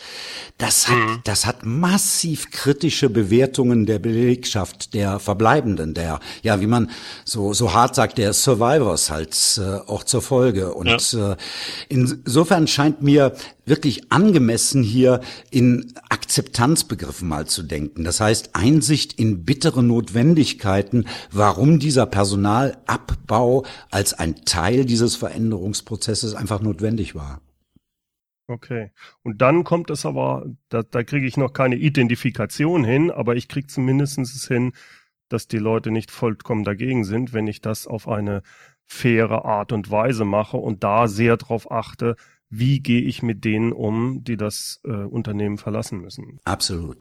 Das 0.58 0.88
hat, 0.88 0.98
mhm. 0.98 1.20
das 1.24 1.46
hat 1.46 1.65
massiv 1.65 2.51
kritische 2.51 3.10
Bewertungen 3.10 3.86
der 3.86 4.00
Belegschaft, 4.00 4.94
der 4.94 5.20
Verbleibenden, 5.20 5.94
der, 5.94 6.20
ja, 6.44 6.62
wie 6.62 6.68
man 6.68 6.89
so, 7.25 7.54
so 7.54 7.74
hart 7.74 7.96
sagt, 7.96 8.18
der 8.18 8.34
Survivors 8.34 9.10
halt 9.10 9.36
äh, 9.58 9.80
auch 9.89 10.04
zur 10.04 10.22
Folge. 10.22 10.74
Und 10.74 11.12
ja. 11.12 11.34
äh, 11.34 11.36
insofern 11.89 12.68
scheint 12.68 13.01
mir 13.01 13.34
wirklich 13.65 14.12
angemessen 14.12 14.84
hier 14.84 15.22
in 15.50 15.94
Akzeptanzbegriffen 16.10 17.27
mal 17.27 17.48
zu 17.48 17.63
denken. 17.63 18.04
Das 18.04 18.20
heißt, 18.20 18.51
Einsicht 18.54 19.13
in 19.13 19.44
bittere 19.44 19.84
Notwendigkeiten, 19.84 21.06
warum 21.32 21.80
dieser 21.80 22.06
Personalabbau 22.06 23.65
als 23.92 24.13
ein 24.13 24.46
Teil 24.46 24.86
dieses 24.86 25.15
Veränderungsprozesses 25.15 26.36
einfach 26.36 26.62
notwendig 26.62 27.15
war. 27.15 27.42
Okay. 28.47 28.91
Und 29.23 29.41
dann 29.41 29.63
kommt 29.63 29.89
es 29.89 30.05
aber, 30.05 30.45
da, 30.69 30.83
da 30.83 31.03
kriege 31.03 31.25
ich 31.25 31.37
noch 31.37 31.53
keine 31.53 31.75
Identifikation 31.75 32.83
hin, 32.83 33.09
aber 33.09 33.35
ich 33.35 33.47
kriege 33.47 33.67
zumindest 33.67 34.19
es 34.19 34.47
hin, 34.47 34.73
dass 35.29 35.47
die 35.47 35.57
Leute 35.57 35.89
nicht 35.89 36.11
vollkommen 36.11 36.63
dagegen 36.63 37.03
sind, 37.03 37.33
wenn 37.33 37.47
ich 37.47 37.61
das 37.61 37.87
auf 37.87 38.07
eine 38.07 38.43
faire 38.85 39.45
Art 39.45 39.71
und 39.71 39.89
Weise 39.89 40.25
mache 40.25 40.57
und 40.57 40.83
da 40.83 41.07
sehr 41.07 41.37
darauf 41.37 41.71
achte, 41.71 42.15
wie 42.49 42.79
gehe 42.81 43.01
ich 43.01 43.23
mit 43.23 43.43
denen 43.43 43.73
um, 43.73 44.23
die 44.23 44.37
das 44.37 44.79
äh, 44.83 44.91
Unternehmen 44.91 45.57
verlassen 45.57 45.99
müssen. 45.99 46.39
Absolut. 46.45 46.99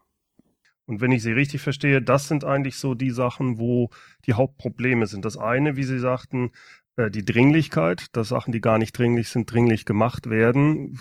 Und 0.86 1.00
wenn 1.00 1.12
ich 1.12 1.22
Sie 1.22 1.32
richtig 1.32 1.60
verstehe, 1.60 2.02
das 2.02 2.28
sind 2.28 2.44
eigentlich 2.44 2.76
so 2.76 2.94
die 2.94 3.10
Sachen, 3.10 3.58
wo 3.58 3.90
die 4.26 4.34
Hauptprobleme 4.34 5.06
sind. 5.06 5.24
Das 5.24 5.36
eine, 5.36 5.76
wie 5.76 5.84
Sie 5.84 5.98
sagten, 5.98 6.50
äh, 6.96 7.10
die 7.10 7.24
Dringlichkeit, 7.24 8.06
dass 8.16 8.28
Sachen, 8.28 8.52
die 8.52 8.60
gar 8.60 8.78
nicht 8.78 8.96
dringlich 8.96 9.28
sind, 9.28 9.50
dringlich 9.52 9.84
gemacht 9.84 10.28
werden, 10.30 10.98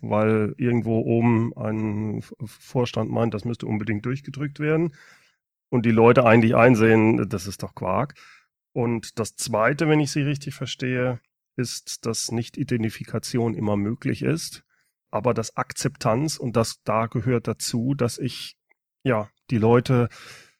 weil 0.00 0.54
irgendwo 0.58 1.00
oben 1.00 1.56
ein 1.56 2.22
Vorstand 2.44 3.10
meint, 3.10 3.34
das 3.34 3.44
müsste 3.44 3.66
unbedingt 3.66 4.04
durchgedrückt 4.04 4.60
werden 4.60 4.94
und 5.70 5.84
die 5.84 5.90
Leute 5.90 6.24
eigentlich 6.24 6.54
einsehen, 6.54 7.28
das 7.28 7.46
ist 7.46 7.62
doch 7.62 7.74
Quark. 7.74 8.14
Und 8.72 9.18
das 9.18 9.34
Zweite, 9.34 9.88
wenn 9.88 10.00
ich 10.00 10.12
Sie 10.12 10.22
richtig 10.22 10.54
verstehe, 10.54 11.20
ist, 11.56 12.06
dass 12.06 12.30
Nicht-Identifikation 12.30 13.54
immer 13.54 13.76
möglich 13.76 14.22
ist, 14.22 14.62
aber 15.10 15.34
das 15.34 15.56
Akzeptanz 15.56 16.36
und 16.36 16.56
das 16.56 16.82
da 16.84 17.06
gehört 17.06 17.48
dazu, 17.48 17.94
dass 17.94 18.18
ich 18.18 18.56
ja 19.02 19.28
die 19.50 19.58
Leute 19.58 20.08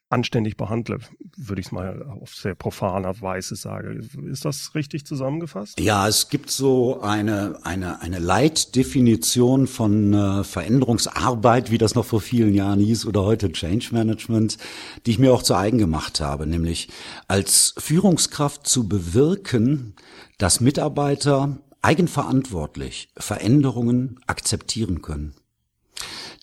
anständig 0.09 0.57
behandle, 0.57 0.99
würde 1.37 1.61
ich 1.61 1.67
es 1.67 1.71
mal 1.71 2.03
auf 2.21 2.33
sehr 2.33 2.55
profaner 2.55 3.21
Weise 3.21 3.55
sagen. 3.55 4.09
Ist 4.25 4.43
das 4.43 4.73
richtig 4.73 5.05
zusammengefasst? 5.05 5.79
Ja, 5.79 6.07
es 6.07 6.29
gibt 6.29 6.49
so 6.49 7.01
eine, 7.01 7.59
eine, 7.63 8.01
eine 8.01 8.17
Leitdefinition 8.17 9.67
von 9.67 10.13
äh, 10.13 10.43
Veränderungsarbeit, 10.43 11.69
wie 11.69 11.77
das 11.77 11.93
noch 11.93 12.05
vor 12.05 12.21
vielen 12.21 12.55
Jahren 12.55 12.79
hieß, 12.79 13.05
oder 13.05 13.23
heute 13.23 13.51
Change 13.51 13.89
Management, 13.91 14.57
die 15.05 15.11
ich 15.11 15.19
mir 15.19 15.31
auch 15.31 15.43
zu 15.43 15.55
eigen 15.55 15.77
gemacht 15.77 16.19
habe, 16.21 16.47
nämlich 16.47 16.89
als 17.27 17.75
Führungskraft 17.77 18.65
zu 18.65 18.87
bewirken, 18.87 19.93
dass 20.39 20.59
Mitarbeiter 20.59 21.59
eigenverantwortlich 21.81 23.09
Veränderungen 23.17 24.19
akzeptieren 24.25 25.01
können. 25.01 25.33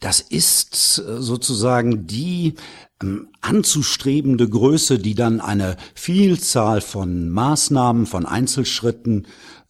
Das 0.00 0.20
ist 0.20 0.98
äh, 0.98 1.20
sozusagen 1.20 2.06
die 2.06 2.54
anzustrebende 3.42 4.48
Größe, 4.48 4.98
die 4.98 5.14
dann 5.14 5.40
eine 5.40 5.76
Vielzahl 5.94 6.80
von 6.80 7.28
Maßnahmen, 7.28 8.06
von 8.06 8.24
Einzelschritten 8.24 9.26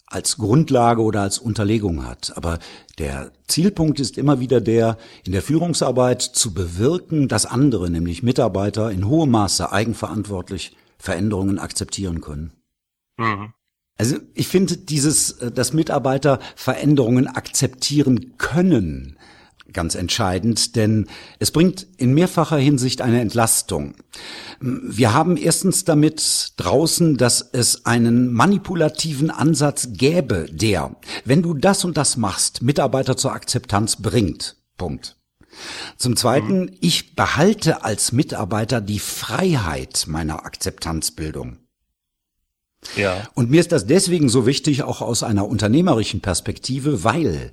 als 0.07 0.37
Grundlage 0.37 1.03
oder 1.03 1.23
als 1.23 1.39
Unterlegung 1.39 2.07
hat. 2.07 2.37
Aber 2.37 2.61
der 2.99 3.33
Zielpunkt 3.49 3.99
ist 3.99 4.17
immer 4.17 4.39
wieder 4.39 4.61
der, 4.61 4.99
in 5.25 5.33
der 5.33 5.43
Führungsarbeit 5.43 6.23
zu 6.23 6.55
bewirken, 6.55 7.27
dass 7.27 7.45
andere, 7.45 7.91
nämlich 7.91 8.23
Mitarbeiter, 8.23 8.91
in 8.93 9.09
hohem 9.09 9.33
Maße 9.33 9.73
eigenverantwortlich 9.73 10.77
Veränderungen 10.97 11.59
akzeptieren 11.59 12.21
können. 12.21 12.53
Mhm. 13.19 13.53
Also 13.99 14.17
ich 14.35 14.49
finde 14.49 14.77
dieses, 14.77 15.33
äh, 15.33 15.51
dass 15.51 15.73
Mitarbeiter 15.73 16.39
Veränderungen 16.55 17.27
akzeptieren 17.27 18.35
können, 18.39 19.16
ganz 19.73 19.95
entscheidend, 19.95 20.77
denn 20.77 21.07
es 21.39 21.51
bringt 21.51 21.87
in 21.97 22.15
mehrfacher 22.15 22.57
Hinsicht 22.57 23.03
eine 23.03 23.21
Entlastung. 23.21 23.95
Wir 24.61 25.13
haben 25.13 25.37
erstens 25.37 25.85
damit 25.85 26.53
draußen, 26.57 27.17
dass 27.17 27.43
es 27.43 27.85
einen 27.87 28.33
manipulativen 28.33 29.31
Ansatz 29.31 29.89
gäbe, 29.93 30.47
der, 30.51 30.97
wenn 31.25 31.43
du 31.43 31.55
das 31.55 31.85
und 31.85 31.97
das 31.97 32.17
machst, 32.17 32.63
Mitarbeiter 32.63 33.17
zur 33.17 33.33
Akzeptanz 33.33 33.97
bringt. 33.97 34.57
Punkt. 34.77 35.17
Zum 35.97 36.17
Zweiten, 36.17 36.77
ich 36.81 37.17
behalte 37.17 37.83
als 37.85 38.13
Mitarbeiter 38.13 38.81
die 38.81 38.99
Freiheit 38.99 40.05
meiner 40.07 40.45
Akzeptanzbildung. 40.45 41.59
Ja. 42.95 43.27
Und 43.35 43.51
mir 43.51 43.61
ist 43.61 43.73
das 43.73 43.87
deswegen 43.87 44.29
so 44.29 44.47
wichtig, 44.47 44.83
auch 44.83 45.01
aus 45.01 45.23
einer 45.23 45.49
unternehmerischen 45.49 46.21
Perspektive, 46.21 47.05
weil 47.05 47.51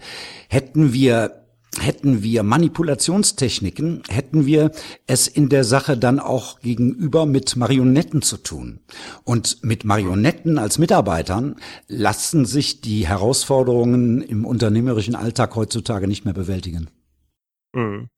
hätten 0.50 0.94
wir 0.94 1.43
hätten 1.80 2.24
wir 2.24 2.44
Manipulationstechniken, 2.44 4.04
hätten 4.10 4.46
wir 4.46 4.72
es 5.08 5.28
in 5.28 5.50
der 5.50 5.64
Sache 5.64 5.98
dann 5.98 6.20
auch 6.20 6.60
gegenüber 6.60 7.26
mit 7.26 7.56
Marionetten 7.56 8.22
zu 8.22 8.38
tun. 8.38 8.80
Und 9.24 9.64
mit 9.64 9.84
Marionetten 9.86 10.58
als 10.58 10.78
Mitarbeitern 10.78 11.56
lassen 11.88 12.46
sich 12.46 12.82
die 12.82 13.08
Herausforderungen 13.08 14.22
im 14.22 14.46
unternehmerischen 14.46 15.16
Alltag 15.16 15.56
heutzutage 15.56 16.08
nicht 16.08 16.26
mehr 16.26 16.34
bewältigen. 16.34 16.90
Mhm. 17.74 18.10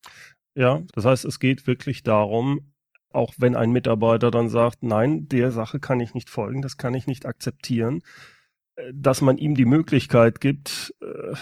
Ja, 0.56 0.84
das 0.94 1.06
heißt, 1.06 1.26
es 1.26 1.40
geht 1.40 1.68
wirklich 1.68 2.04
darum, 2.04 2.72
auch 3.12 3.34
wenn 3.38 3.56
ein 3.56 3.72
Mitarbeiter 3.72 4.32
dann 4.32 4.50
sagt, 4.50 4.84
nein, 4.84 5.28
der 5.28 5.52
Sache 5.52 5.80
kann 5.80 6.00
ich 6.00 6.14
nicht 6.14 6.30
folgen, 6.30 6.62
das 6.62 6.78
kann 6.78 6.94
ich 6.94 7.08
nicht 7.08 7.26
akzeptieren, 7.26 8.02
äh, 8.76 8.92
dass 8.94 9.22
man 9.22 9.38
ihm 9.38 9.56
die 9.56 9.66
Möglichkeit 9.66 10.42
gibt, 10.42 10.94
äh, 11.02 11.36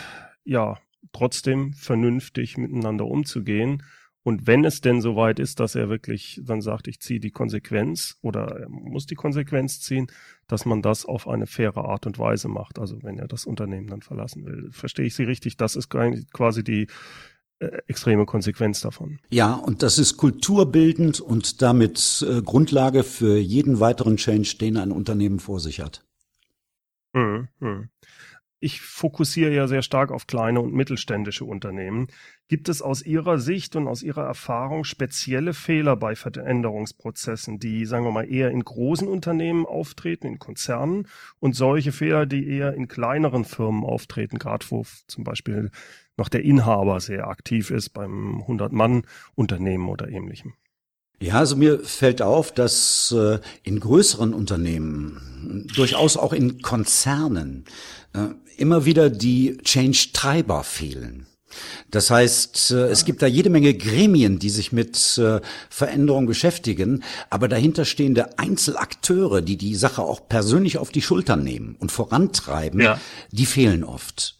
ja, 0.43 0.77
trotzdem 1.11 1.73
vernünftig 1.73 2.57
miteinander 2.57 3.05
umzugehen. 3.05 3.83
Und 4.23 4.47
wenn 4.47 4.63
es 4.63 4.79
denn 4.79 5.01
soweit 5.01 5.37
ist, 5.37 5.59
dass 5.59 5.75
er 5.75 5.89
wirklich 5.89 6.39
dann 6.43 6.61
sagt, 6.61 6.87
ich 6.87 7.01
ziehe 7.01 7.19
die 7.19 7.31
Konsequenz 7.31 8.17
oder 8.21 8.61
er 8.61 8.69
muss 8.69 9.05
die 9.05 9.15
Konsequenz 9.15 9.81
ziehen, 9.81 10.07
dass 10.47 10.65
man 10.65 10.81
das 10.81 11.05
auf 11.05 11.27
eine 11.27 11.45
faire 11.45 11.83
Art 11.83 12.05
und 12.05 12.17
Weise 12.19 12.47
macht. 12.47 12.79
Also 12.79 13.03
wenn 13.03 13.19
er 13.19 13.27
das 13.27 13.45
Unternehmen 13.45 13.87
dann 13.87 14.01
verlassen 14.01 14.45
will. 14.45 14.69
Verstehe 14.71 15.05
ich 15.05 15.15
Sie 15.15 15.23
richtig? 15.23 15.57
Das 15.57 15.75
ist 15.75 15.89
quasi 15.89 16.63
die 16.63 16.87
äh, 17.59 17.81
extreme 17.87 18.25
Konsequenz 18.25 18.81
davon. 18.81 19.19
Ja, 19.29 19.53
und 19.53 19.83
das 19.83 19.99
ist 19.99 20.17
kulturbildend 20.17 21.19
und 21.19 21.61
damit 21.61 22.25
äh, 22.27 22.41
Grundlage 22.41 23.03
für 23.03 23.37
jeden 23.37 23.79
weiteren 23.79 24.17
Change, 24.17 24.55
den 24.59 24.77
ein 24.77 24.91
Unternehmen 24.91 25.39
vor 25.39 25.59
sich 25.59 25.81
hat. 25.81 26.05
Mhm, 27.13 27.47
mh. 27.59 27.87
Ich 28.63 28.79
fokussiere 28.79 29.53
ja 29.53 29.67
sehr 29.67 29.81
stark 29.81 30.09
auf 30.11 30.25
kleine 30.25 30.61
und 30.61 30.73
mittelständische 30.73 31.43
Unternehmen. 31.43 32.07
Gibt 32.47 32.69
es 32.69 32.81
aus 32.81 33.01
Ihrer 33.01 33.37
Sicht 33.37 33.75
und 33.75 33.87
aus 33.87 34.01
Ihrer 34.01 34.23
Erfahrung 34.23 34.85
spezielle 34.85 35.53
Fehler 35.53 35.97
bei 35.97 36.15
Veränderungsprozessen, 36.15 37.59
die, 37.59 37.85
sagen 37.85 38.05
wir 38.05 38.11
mal, 38.11 38.31
eher 38.31 38.51
in 38.51 38.63
großen 38.63 39.07
Unternehmen 39.07 39.65
auftreten, 39.65 40.27
in 40.27 40.39
Konzernen 40.39 41.07
und 41.39 41.55
solche 41.55 41.91
Fehler, 41.91 42.25
die 42.25 42.47
eher 42.47 42.73
in 42.73 42.87
kleineren 42.87 43.43
Firmen 43.43 43.83
auftreten, 43.83 44.39
gerade 44.39 44.65
wo 44.69 44.85
zum 45.07 45.25
Beispiel 45.25 45.69
noch 46.15 46.29
der 46.29 46.43
Inhaber 46.43 47.01
sehr 47.01 47.27
aktiv 47.27 47.69
ist 47.69 47.89
beim 47.89 48.43
100-Mann-Unternehmen 48.47 49.89
oder 49.89 50.07
ähnlichem? 50.07 50.53
Ja, 51.19 51.35
also 51.35 51.55
mir 51.55 51.79
fällt 51.79 52.21
auf, 52.21 52.51
dass 52.51 53.13
äh, 53.17 53.39
in 53.63 53.79
größeren 53.79 54.33
Unternehmen, 54.33 55.67
durchaus 55.75 56.17
auch 56.17 56.33
in 56.33 56.61
Konzernen, 56.61 57.65
äh, 58.13 58.27
immer 58.57 58.85
wieder 58.85 59.09
die 59.09 59.57
Change-Treiber 59.63 60.63
fehlen. 60.63 61.27
Das 61.91 62.09
heißt, 62.09 62.71
äh, 62.71 62.87
es 62.87 63.05
gibt 63.05 63.21
da 63.21 63.27
jede 63.27 63.49
Menge 63.49 63.73
Gremien, 63.73 64.39
die 64.39 64.49
sich 64.49 64.71
mit 64.71 65.17
äh, 65.17 65.41
Veränderung 65.69 66.25
beschäftigen, 66.25 67.03
aber 67.29 67.47
dahinter 67.47 67.85
stehende 67.85 68.37
Einzelakteure, 68.39 69.41
die 69.41 69.57
die 69.57 69.75
Sache 69.75 70.01
auch 70.01 70.27
persönlich 70.27 70.77
auf 70.77 70.91
die 70.91 71.01
Schultern 71.01 71.43
nehmen 71.43 71.75
und 71.79 71.91
vorantreiben, 71.91 72.81
ja. 72.81 72.99
die 73.31 73.45
fehlen 73.45 73.83
oft. 73.83 74.37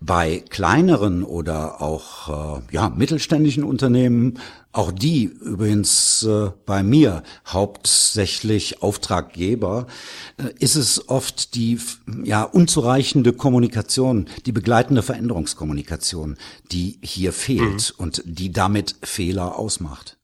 Bei 0.00 0.42
kleineren 0.50 1.24
oder 1.24 1.82
auch 1.82 2.58
äh, 2.58 2.74
ja, 2.74 2.90
mittelständischen 2.90 3.64
Unternehmen, 3.64 4.38
auch 4.78 4.92
die 4.92 5.24
übrigens 5.24 6.22
äh, 6.22 6.52
bei 6.64 6.84
mir 6.84 7.24
hauptsächlich 7.44 8.80
Auftraggeber, 8.80 9.88
äh, 10.36 10.50
ist 10.60 10.76
es 10.76 11.08
oft 11.08 11.56
die 11.56 11.80
ja, 12.22 12.44
unzureichende 12.44 13.32
Kommunikation, 13.32 14.28
die 14.46 14.52
begleitende 14.52 15.02
Veränderungskommunikation, 15.02 16.36
die 16.70 17.00
hier 17.02 17.32
fehlt 17.32 17.92
mhm. 17.98 18.04
und 18.04 18.22
die 18.24 18.52
damit 18.52 18.94
Fehler 19.02 19.58
ausmacht. 19.58 20.16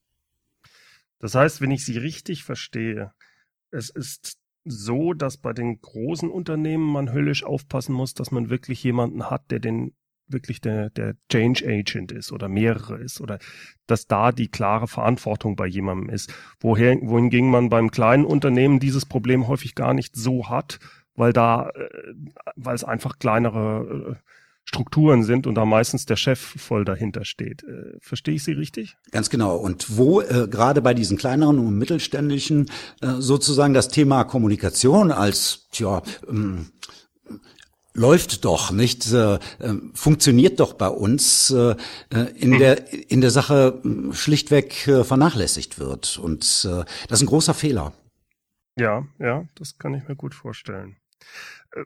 Das 1.19 1.35
heißt, 1.35 1.59
wenn 1.59 1.71
ich 1.71 1.83
Sie 1.83 1.97
richtig 1.97 2.45
verstehe, 2.45 3.11
es 3.71 3.89
ist 3.89 4.37
so, 4.63 5.13
dass 5.13 5.35
bei 5.35 5.51
den 5.51 5.81
großen 5.81 6.31
Unternehmen 6.31 6.89
man 6.89 7.11
höllisch 7.11 7.43
aufpassen 7.43 7.93
muss, 7.93 8.13
dass 8.13 8.31
man 8.31 8.49
wirklich 8.49 8.81
jemanden 8.85 9.29
hat, 9.29 9.51
der 9.51 9.59
den 9.59 9.95
wirklich 10.27 10.61
der, 10.61 10.89
der 10.89 11.15
Change 11.29 11.65
Agent 11.65 12.11
ist 12.11 12.31
oder 12.31 12.47
mehrere 12.49 12.97
ist 12.97 13.21
oder 13.21 13.39
dass 13.87 14.07
da 14.07 14.31
die 14.31 14.47
klare 14.47 14.87
Verantwortung 14.87 15.55
bei 15.55 15.67
jemandem 15.67 16.09
ist. 16.09 16.33
Woher, 16.59 16.97
wohingegen 17.01 17.49
man 17.49 17.69
beim 17.69 17.91
kleinen 17.91 18.25
Unternehmen 18.25 18.79
dieses 18.79 19.05
Problem 19.05 19.47
häufig 19.47 19.75
gar 19.75 19.93
nicht 19.93 20.15
so 20.15 20.49
hat, 20.49 20.79
weil 21.15 21.33
da, 21.33 21.69
äh, 21.69 22.13
weil 22.55 22.75
es 22.75 22.83
einfach 22.83 23.19
kleinere 23.19 24.15
äh, 24.15 24.25
Strukturen 24.67 25.23
sind 25.23 25.45
und 25.45 25.55
da 25.55 25.63
meistens 25.63 26.07
der 26.07 26.15
Chef 26.15 26.39
voll 26.39 26.85
dahinter 26.85 27.23
steht. 27.23 27.63
Äh, 27.63 27.97
verstehe 27.99 28.35
ich 28.35 28.43
Sie 28.43 28.53
richtig? 28.53 28.97
Ganz 29.11 29.29
genau. 29.29 29.55
Und 29.57 29.95
wo 29.97 30.21
äh, 30.21 30.47
gerade 30.49 30.81
bei 30.81 30.95
diesen 30.95 31.17
kleineren 31.17 31.59
und 31.59 31.77
mittelständischen 31.77 32.71
äh, 33.01 33.13
sozusagen 33.19 33.75
das 33.75 33.89
Thema 33.89 34.23
Kommunikation 34.23 35.11
als 35.11 35.67
tja, 35.71 36.01
ähm, 36.27 36.71
läuft 37.95 38.45
doch 38.45 38.71
nicht, 38.71 39.11
äh, 39.11 39.35
äh 39.35 39.39
funktioniert 39.93 40.59
doch 40.59 40.73
bei 40.73 40.89
uns 40.89 41.49
äh, 41.49 41.75
äh, 42.13 42.29
in 42.35 42.51
hm. 42.51 42.59
der 42.59 43.11
in 43.11 43.21
der 43.21 43.31
Sache 43.31 43.79
hm, 43.81 44.13
schlichtweg 44.13 44.87
äh, 44.87 45.03
vernachlässigt 45.03 45.79
wird 45.79 46.19
und 46.19 46.43
äh, 46.69 46.83
das 47.07 47.19
ist 47.19 47.23
ein 47.23 47.27
großer 47.27 47.53
Fehler. 47.53 47.93
Ja, 48.77 49.07
ja, 49.19 49.45
das 49.55 49.77
kann 49.77 49.93
ich 49.93 50.07
mir 50.07 50.15
gut 50.15 50.35
vorstellen. 50.35 50.97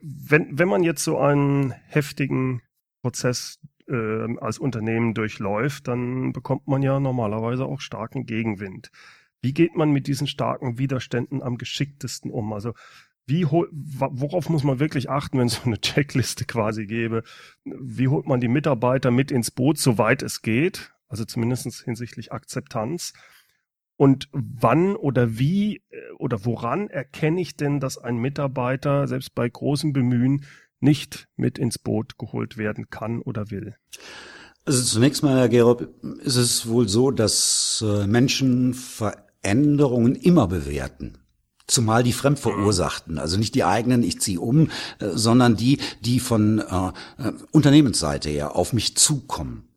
Wenn, 0.01 0.57
wenn 0.57 0.67
man 0.67 0.83
jetzt 0.83 1.03
so 1.03 1.19
einen 1.19 1.71
heftigen 1.71 2.61
Prozess 3.01 3.59
äh, 3.87 4.37
als 4.37 4.57
Unternehmen 4.57 5.13
durchläuft, 5.13 5.87
dann 5.87 6.33
bekommt 6.33 6.67
man 6.67 6.81
ja 6.81 6.99
normalerweise 6.99 7.65
auch 7.65 7.79
starken 7.79 8.25
Gegenwind. 8.25 8.91
Wie 9.41 9.53
geht 9.53 9.75
man 9.75 9.91
mit 9.91 10.07
diesen 10.07 10.27
starken 10.27 10.77
Widerständen 10.77 11.41
am 11.41 11.57
geschicktesten 11.57 12.31
um? 12.31 12.51
Also 12.53 12.73
wie 13.29 13.45
worauf 13.45 14.49
muss 14.49 14.63
man 14.63 14.79
wirklich 14.79 15.09
achten, 15.09 15.39
wenn 15.39 15.47
es 15.47 15.55
so 15.55 15.63
eine 15.65 15.79
Checkliste 15.79 16.45
quasi 16.45 16.85
gäbe? 16.85 17.23
Wie 17.63 18.07
holt 18.07 18.27
man 18.27 18.41
die 18.41 18.47
Mitarbeiter 18.47 19.11
mit 19.11 19.31
ins 19.31 19.51
Boot, 19.51 19.77
soweit 19.77 20.21
es 20.21 20.41
geht? 20.41 20.91
Also 21.07 21.25
zumindest 21.25 21.83
hinsichtlich 21.83 22.31
Akzeptanz. 22.31 23.13
Und 23.95 24.29
wann 24.31 24.95
oder 24.95 25.37
wie 25.37 25.83
äh, 25.89 26.11
oder 26.17 26.45
woran 26.45 26.89
erkenne 26.89 27.41
ich 27.41 27.57
denn, 27.57 27.79
dass 27.79 27.97
ein 27.97 28.17
Mitarbeiter 28.17 29.07
selbst 29.07 29.35
bei 29.35 29.49
großem 29.49 29.91
Bemühen 29.91 30.45
nicht 30.79 31.27
mit 31.35 31.57
ins 31.57 31.77
Boot 31.77 32.17
geholt 32.17 32.57
werden 32.57 32.89
kann 32.89 33.21
oder 33.21 33.51
will? 33.51 33.75
Also 34.65 34.83
zunächst 34.83 35.23
mal, 35.23 35.37
Herr 35.37 35.49
Gerob, 35.49 35.89
ist 36.23 36.37
es 36.37 36.69
wohl 36.69 36.87
so, 36.87 37.11
dass 37.11 37.83
äh, 37.85 38.07
Menschen 38.07 38.73
Veränderungen 38.73 40.15
immer 40.15 40.47
bewerten. 40.47 41.17
Zumal 41.69 42.01
die 42.01 42.13
fremdverursachten, 42.13 43.19
also 43.19 43.37
nicht 43.37 43.53
die 43.53 43.63
eigenen, 43.63 44.01
ich 44.01 44.19
ziehe 44.19 44.39
um, 44.41 44.71
äh, 44.99 45.09
sondern 45.13 45.55
die, 45.55 45.77
die 46.01 46.19
von 46.19 46.59
äh, 46.59 46.87
äh 47.21 47.33
Unternehmensseite 47.51 48.27
her 48.29 48.55
auf 48.55 48.73
mich 48.73 48.97
zukommen. 48.97 49.69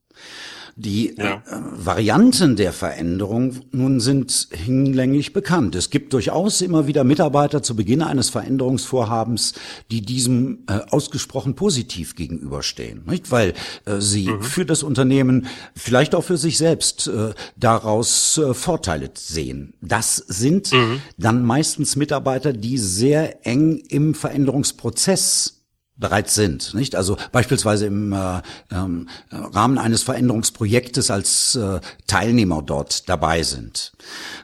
Die 0.76 1.14
ja. 1.16 1.34
äh, 1.34 1.40
Varianten 1.76 2.56
der 2.56 2.72
Veränderung 2.72 3.60
nun 3.72 4.00
sind 4.00 4.48
hinlänglich 4.50 5.32
bekannt. 5.32 5.74
Es 5.74 5.90
gibt 5.90 6.12
durchaus 6.12 6.60
immer 6.60 6.86
wieder 6.86 7.04
Mitarbeiter 7.04 7.62
zu 7.62 7.76
Beginn 7.76 8.02
eines 8.02 8.30
Veränderungsvorhabens, 8.30 9.54
die 9.90 10.00
diesem 10.00 10.64
äh, 10.68 10.80
ausgesprochen 10.90 11.54
positiv 11.54 12.16
gegenüberstehen, 12.16 13.02
nicht? 13.06 13.30
weil 13.30 13.54
äh, 13.84 14.00
sie 14.00 14.28
mhm. 14.28 14.42
für 14.42 14.64
das 14.64 14.82
Unternehmen, 14.82 15.46
vielleicht 15.74 16.14
auch 16.14 16.24
für 16.24 16.36
sich 16.36 16.58
selbst 16.58 17.08
äh, 17.08 17.34
daraus 17.56 18.38
äh, 18.38 18.54
Vorteile 18.54 19.10
sehen. 19.14 19.74
Das 19.80 20.16
sind 20.16 20.72
mhm. 20.72 21.02
dann 21.18 21.44
meistens 21.44 21.96
Mitarbeiter, 21.96 22.52
die 22.52 22.78
sehr 22.78 23.46
eng 23.46 23.76
im 23.88 24.14
Veränderungsprozess 24.14 25.61
bereits 26.02 26.34
sind, 26.34 26.74
nicht? 26.74 26.94
Also 26.94 27.16
beispielsweise 27.32 27.86
im 27.86 28.12
äh, 28.12 28.42
ähm, 28.70 29.08
Rahmen 29.30 29.78
eines 29.78 30.02
Veränderungsprojektes 30.02 31.10
als 31.10 31.54
äh, 31.54 31.80
Teilnehmer 32.06 32.60
dort 32.60 33.08
dabei 33.08 33.42
sind. 33.42 33.92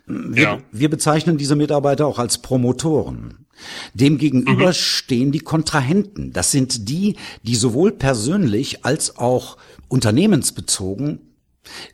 Wir, 0.07 0.43
ja. 0.43 0.59
wir 0.73 0.89
bezeichnen 0.89 1.37
diese 1.37 1.57
Mitarbeiter 1.57 2.07
auch 2.07 2.19
als 2.19 2.39
Promotoren. 2.39 3.45
Demgegenüber 3.93 4.69
mhm. 4.69 4.73
stehen 4.73 5.33
die 5.33 5.41
Kontrahenten. 5.41 6.33
Das 6.33 6.53
sind 6.53 6.89
die, 6.89 7.17
die 7.43 7.57
sowohl 7.57 7.93
persönlich 7.93 8.87
als 8.87 9.19
auch 9.19 9.59
unternehmensbezogen 9.89 11.21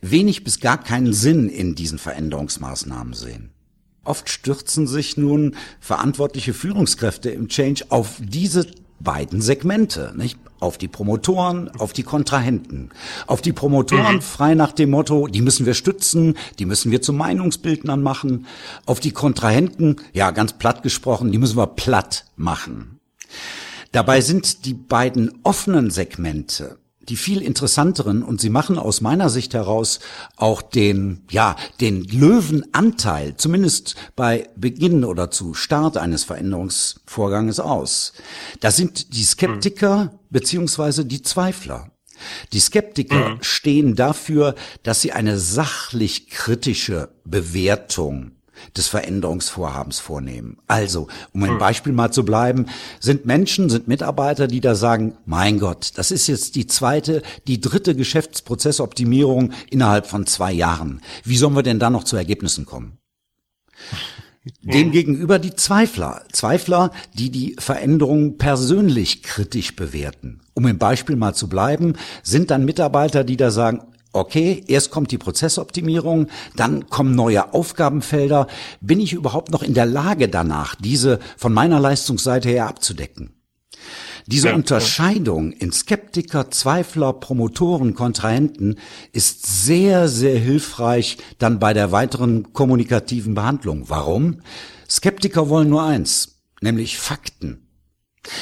wenig 0.01 0.43
bis 0.43 0.59
gar 0.59 0.81
keinen 0.81 1.11
Sinn 1.11 1.49
in 1.49 1.75
diesen 1.75 1.97
Veränderungsmaßnahmen 1.97 3.13
sehen. 3.13 3.49
Oft 4.05 4.29
stürzen 4.29 4.85
sich 4.85 5.17
nun 5.17 5.55
verantwortliche 5.79 6.53
Führungskräfte 6.53 7.31
im 7.31 7.49
Change 7.49 7.85
auf 7.89 8.21
diese 8.21 8.67
beiden 8.99 9.41
Segmente, 9.41 10.13
nicht? 10.15 10.39
Auf 10.59 10.77
die 10.77 10.87
Promotoren, 10.87 11.69
auf 11.79 11.93
die 11.93 12.03
Kontrahenten. 12.03 12.89
Auf 13.27 13.41
die 13.41 13.53
Promotoren 13.53 14.15
mhm. 14.15 14.21
frei 14.21 14.55
nach 14.55 14.71
dem 14.71 14.91
Motto, 14.91 15.27
die 15.27 15.41
müssen 15.41 15.65
wir 15.65 15.73
stützen, 15.73 16.37
die 16.59 16.65
müssen 16.65 16.91
wir 16.91 17.01
zu 17.01 17.13
Meinungsbildnern 17.13 18.01
machen. 18.01 18.47
Auf 18.85 18.99
die 18.99 19.11
Kontrahenten, 19.11 19.97
ja, 20.13 20.31
ganz 20.31 20.53
platt 20.53 20.81
gesprochen, 20.81 21.31
die 21.31 21.37
müssen 21.37 21.57
wir 21.57 21.67
platt 21.67 22.25
machen. 22.37 22.99
Dabei 23.91 24.21
sind 24.21 24.65
die 24.65 24.73
beiden 24.73 25.39
offenen 25.43 25.91
Segmente 25.91 26.77
die 27.09 27.15
viel 27.15 27.41
interessanteren 27.41 28.23
und 28.23 28.41
sie 28.41 28.49
machen 28.49 28.77
aus 28.77 29.01
meiner 29.01 29.29
Sicht 29.29 29.53
heraus 29.53 29.99
auch 30.35 30.61
den, 30.61 31.23
ja, 31.29 31.55
den 31.81 32.03
Löwenanteil, 32.03 33.35
zumindest 33.37 33.95
bei 34.15 34.49
Beginn 34.55 35.03
oder 35.03 35.31
zu 35.31 35.53
Start 35.53 35.97
eines 35.97 36.23
Veränderungsvorganges 36.23 37.59
aus. 37.59 38.13
Das 38.59 38.77
sind 38.77 39.13
die 39.15 39.23
Skeptiker 39.23 40.19
beziehungsweise 40.29 41.05
die 41.05 41.21
Zweifler. 41.21 41.91
Die 42.53 42.59
Skeptiker 42.59 43.29
mhm. 43.29 43.37
stehen 43.41 43.95
dafür, 43.95 44.55
dass 44.83 45.01
sie 45.01 45.11
eine 45.11 45.37
sachlich 45.37 46.29
kritische 46.29 47.09
Bewertung 47.25 48.31
des 48.75 48.87
Veränderungsvorhabens 48.87 49.99
vornehmen. 49.99 50.57
Also, 50.67 51.07
um 51.33 51.43
ein 51.43 51.51
hm. 51.51 51.57
Beispiel 51.57 51.93
mal 51.93 52.11
zu 52.11 52.25
bleiben, 52.25 52.67
sind 52.99 53.25
Menschen, 53.25 53.69
sind 53.69 53.87
Mitarbeiter, 53.87 54.47
die 54.47 54.61
da 54.61 54.75
sagen, 54.75 55.17
mein 55.25 55.59
Gott, 55.59 55.91
das 55.95 56.11
ist 56.11 56.27
jetzt 56.27 56.55
die 56.55 56.67
zweite, 56.67 57.21
die 57.47 57.61
dritte 57.61 57.95
Geschäftsprozessoptimierung 57.95 59.51
innerhalb 59.69 60.07
von 60.07 60.25
zwei 60.25 60.51
Jahren. 60.51 61.01
Wie 61.23 61.37
sollen 61.37 61.55
wir 61.55 61.63
denn 61.63 61.79
da 61.79 61.89
noch 61.89 62.03
zu 62.03 62.15
Ergebnissen 62.15 62.65
kommen? 62.65 62.97
Demgegenüber 64.61 65.39
die 65.39 65.55
Zweifler. 65.55 66.23
Zweifler, 66.31 66.91
die 67.13 67.31
die 67.31 67.55
Veränderung 67.57 68.37
persönlich 68.37 69.23
kritisch 69.23 69.75
bewerten. 69.75 70.41
Um 70.53 70.67
im 70.67 70.77
Beispiel 70.77 71.15
mal 71.15 71.33
zu 71.33 71.49
bleiben, 71.49 71.93
sind 72.21 72.51
dann 72.51 72.65
Mitarbeiter, 72.65 73.23
die 73.23 73.37
da 73.37 73.49
sagen, 73.49 73.81
okay, 74.15 74.63
erst 74.67 74.91
kommt 74.91 75.11
die 75.11 75.17
Prozessoptimierung, 75.17 76.27
dann 76.55 76.89
kommen 76.89 77.15
neue 77.15 77.53
Aufgabenfelder. 77.53 78.47
Bin 78.81 78.99
ich 78.99 79.13
überhaupt 79.13 79.51
noch 79.51 79.63
in 79.63 79.73
der 79.73 79.85
Lage 79.85 80.29
danach, 80.29 80.75
diese 80.75 81.19
von 81.37 81.53
meiner 81.53 81.79
Leistungsseite 81.79 82.49
her 82.49 82.67
abzudecken? 82.67 83.31
Diese 84.27 84.47
Ja, 84.47 84.55
Unterscheidung 84.55 85.51
in 85.51 85.71
Skeptiker, 85.71 86.49
Zweifler, 86.49 87.13
Promotoren, 87.13 87.93
Kontrahenten 87.93 88.77
ist 89.11 89.65
sehr, 89.65 90.07
sehr 90.07 90.39
hilfreich 90.39 91.17
dann 91.37 91.59
bei 91.59 91.73
der 91.73 91.91
weiteren 91.91 92.51
kommunikativen 92.51 93.35
Behandlung. 93.35 93.83
Warum? 93.87 94.41
Skeptiker 94.89 95.49
wollen 95.49 95.69
nur 95.69 95.83
eins, 95.83 96.39
nämlich 96.61 96.97
Fakten. 96.97 97.64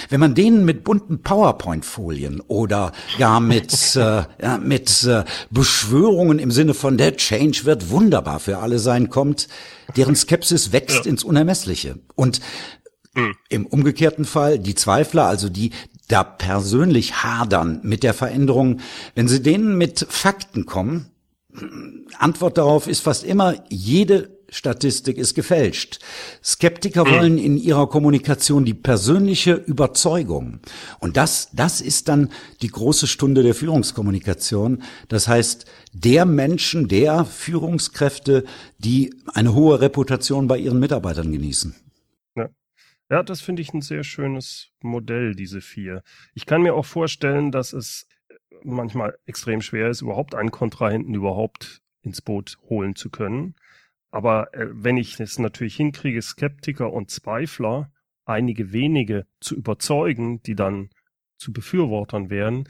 Wenn 0.10 0.19
man 0.19 0.36
denen 0.36 0.65
mit 0.65 0.84
bunten 0.84 1.22
PowerPoint-Folien 1.22 2.41
oder 2.41 2.91
gar 3.17 3.39
mit, 3.39 3.74
äh, 3.96 4.24
ja, 4.41 4.58
mit 4.58 5.04
äh, 5.04 5.24
Beschwörungen 5.50 6.39
im 6.39 6.52
Sinne 6.52 6.74
von 6.74 6.98
der 6.98 7.15
Change 7.17 7.65
wird 7.65 7.89
wunderbar 7.89 8.39
für 8.39 8.60
alle 8.60 8.80
sein 8.80 9.10
kommt, 9.10 9.48
deren 9.96 10.15
Skepsis 10.15 10.72
wächst 10.72 11.06
ins 11.06 11.24
Unermessliche. 11.24 12.00
Und 12.15 12.41
im 13.50 13.67
umgekehrten 13.67 14.26
Fall 14.26 14.58
die 14.58 14.74
Zweifler, 14.74 15.26
also 15.26 15.48
die 15.48 15.72
da 16.08 16.24
persönlich 16.24 17.24
hadern 17.24 17.80
mit 17.84 18.04
der 18.04 18.13
Veränderung, 18.13 18.80
wenn 19.13 19.28
sie 19.28 19.41
denen 19.41 19.78
mit 19.78 20.06
Fakten 20.10 20.65
kommen, 20.65 21.12
Antwort 22.17 22.58
darauf 22.58 22.88
ist 22.88 23.02
fast 23.02 23.24
immer, 23.24 23.56
jede 23.69 24.42
Statistik 24.53 25.17
ist 25.17 25.33
gefälscht. 25.33 25.99
Skeptiker 26.43 27.09
wollen 27.09 27.37
in 27.37 27.57
ihrer 27.57 27.89
Kommunikation 27.89 28.65
die 28.65 28.73
persönliche 28.73 29.53
Überzeugung. 29.53 30.59
Und 30.99 31.17
das, 31.17 31.49
das 31.53 31.81
ist 31.81 32.07
dann 32.07 32.29
die 32.61 32.67
große 32.67 33.07
Stunde 33.07 33.43
der 33.43 33.55
Führungskommunikation. 33.55 34.83
Das 35.09 35.27
heißt, 35.27 35.65
der 35.91 36.25
Menschen, 36.25 36.87
der 36.87 37.25
Führungskräfte, 37.25 38.45
die 38.77 39.13
eine 39.33 39.53
hohe 39.53 39.81
Reputation 39.81 40.47
bei 40.47 40.57
ihren 40.57 40.79
Mitarbeitern 40.79 41.31
genießen. 41.31 41.75
Ja, 43.09 43.21
das 43.21 43.41
finde 43.41 43.61
ich 43.61 43.73
ein 43.73 43.81
sehr 43.81 44.03
schönes 44.03 44.71
Modell, 44.81 45.35
diese 45.35 45.61
vier. 45.61 46.01
Ich 46.33 46.45
kann 46.45 46.63
mir 46.63 46.73
auch 46.73 46.85
vorstellen, 46.85 47.51
dass 47.51 47.71
es 47.73 48.07
manchmal 48.63 49.15
extrem 49.25 49.61
schwer 49.61 49.89
ist, 49.89 50.01
überhaupt 50.01 50.35
einen 50.35 50.51
Kontrahenten 50.51 51.13
überhaupt 51.13 51.81
ins 52.01 52.21
Boot 52.21 52.57
holen 52.69 52.95
zu 52.95 53.09
können. 53.09 53.55
Aber 54.13 54.54
äh, 54.54 54.67
wenn 54.71 54.97
ich 54.97 55.19
es 55.19 55.39
natürlich 55.39 55.76
hinkriege, 55.76 56.21
Skeptiker 56.21 56.93
und 56.93 57.10
Zweifler, 57.10 57.91
einige 58.26 58.71
wenige 58.71 59.26
zu 59.39 59.56
überzeugen, 59.56 60.39
die 60.43 60.54
dann 60.54 60.91
zu 61.38 61.52
Befürwortern 61.52 62.30
wären, 62.30 62.69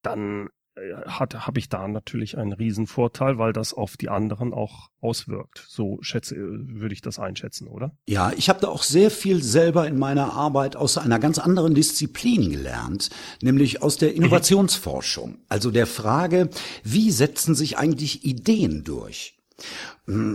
dann 0.00 0.48
äh, 0.76 0.94
hat 1.06 1.46
habe 1.46 1.58
ich 1.58 1.68
da 1.68 1.86
natürlich 1.86 2.38
einen 2.38 2.54
riesen 2.54 2.86
Vorteil, 2.86 3.36
weil 3.36 3.52
das 3.52 3.74
auf 3.74 3.98
die 3.98 4.08
anderen 4.08 4.54
auch 4.54 4.88
auswirkt. 5.02 5.62
So 5.68 5.98
schätze, 6.00 6.36
äh, 6.36 6.40
würde 6.40 6.94
ich 6.94 7.02
das 7.02 7.18
einschätzen, 7.18 7.68
oder? 7.68 7.94
Ja, 8.08 8.32
ich 8.34 8.48
habe 8.48 8.60
da 8.60 8.68
auch 8.68 8.82
sehr 8.82 9.10
viel 9.10 9.42
selber 9.42 9.86
in 9.86 9.98
meiner 9.98 10.32
Arbeit 10.32 10.74
aus 10.74 10.96
einer 10.96 11.18
ganz 11.18 11.38
anderen 11.38 11.74
Disziplin 11.74 12.50
gelernt, 12.50 13.10
nämlich 13.42 13.82
aus 13.82 13.98
der 13.98 14.14
Innovationsforschung. 14.14 15.36
Also 15.50 15.70
der 15.70 15.86
Frage, 15.86 16.48
wie 16.82 17.10
setzen 17.10 17.54
sich 17.54 17.76
eigentlich 17.76 18.24
Ideen 18.24 18.84
durch? 18.84 19.37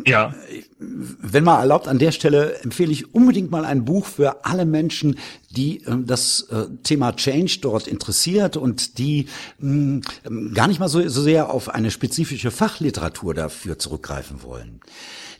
Ja. 0.06 0.36
Wenn 0.78 1.44
mal 1.44 1.60
erlaubt, 1.60 1.88
an 1.88 1.98
der 1.98 2.12
Stelle 2.12 2.60
empfehle 2.62 2.92
ich 2.92 3.16
unbedingt 3.16 3.50
mal 3.50 3.66
ein 3.66 3.86
Buch 3.86 4.06
für 4.06 4.46
alle 4.46 4.66
Menschen, 4.66 5.18
die 5.50 5.84
äh, 5.86 5.96
das 6.06 6.42
äh, 6.52 6.66
Thema 6.84 7.16
Change 7.16 7.58
dort 7.62 7.88
interessiert 7.88 8.56
und 8.56 8.98
die 9.00 9.28
mh, 9.60 10.02
gar 10.54 10.68
nicht 10.68 10.80
mal 10.80 10.90
so, 10.90 11.08
so 11.10 11.22
sehr 11.24 11.50
auf 11.50 11.70
eine 11.70 11.90
spezifische 11.90 12.52
Fachliteratur 12.52 13.34
dafür 13.34 13.80
zurückgreifen 13.80 14.44
wollen. 14.44 14.80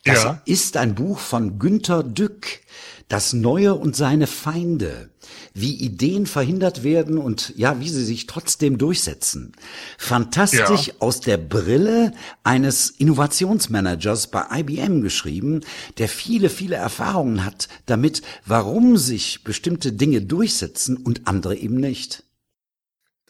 Das 0.04 0.24
Ja. 0.24 0.41
ist 0.46 0.78
ein 0.78 0.96
Buch 0.96 1.19
von 1.19 1.60
Günter 1.60 2.04
Dück, 2.04 2.48
Das 3.13 3.32
Neue 3.32 3.76
und 3.76 3.95
seine 3.95 4.26
Feinde, 4.26 5.12
wie 5.54 5.76
Ideen 5.76 6.26
verhindert 6.26 6.82
werden 6.84 7.19
und 7.19 7.54
ja, 7.56 7.80
wie 7.80 7.88
sie 7.88 8.04
sich 8.04 8.26
trotzdem 8.26 8.80
durchsetzen. 8.80 9.52
Fantastisch 9.99 10.88
Ja. 10.88 10.93
aus 10.97 11.19
der 11.19 11.38
Brille 11.38 12.13
eines 12.43 12.89
Innovationsmanagers 12.89 14.32
bei 14.32 14.45
IBM 14.62 15.04
geschrieben, 15.04 15.62
der 15.99 16.10
viele, 16.10 16.49
viele 16.49 16.76
Erfahrungen 16.76 17.45
hat 17.45 17.67
damit, 17.86 18.23
warum 18.47 18.97
sich 18.97 19.43
bestimmte 19.43 19.93
Dinge 19.93 20.23
durchsetzen 20.23 20.97
und 20.97 21.28
andere 21.28 21.56
eben 21.56 21.76
nicht. 21.76 22.23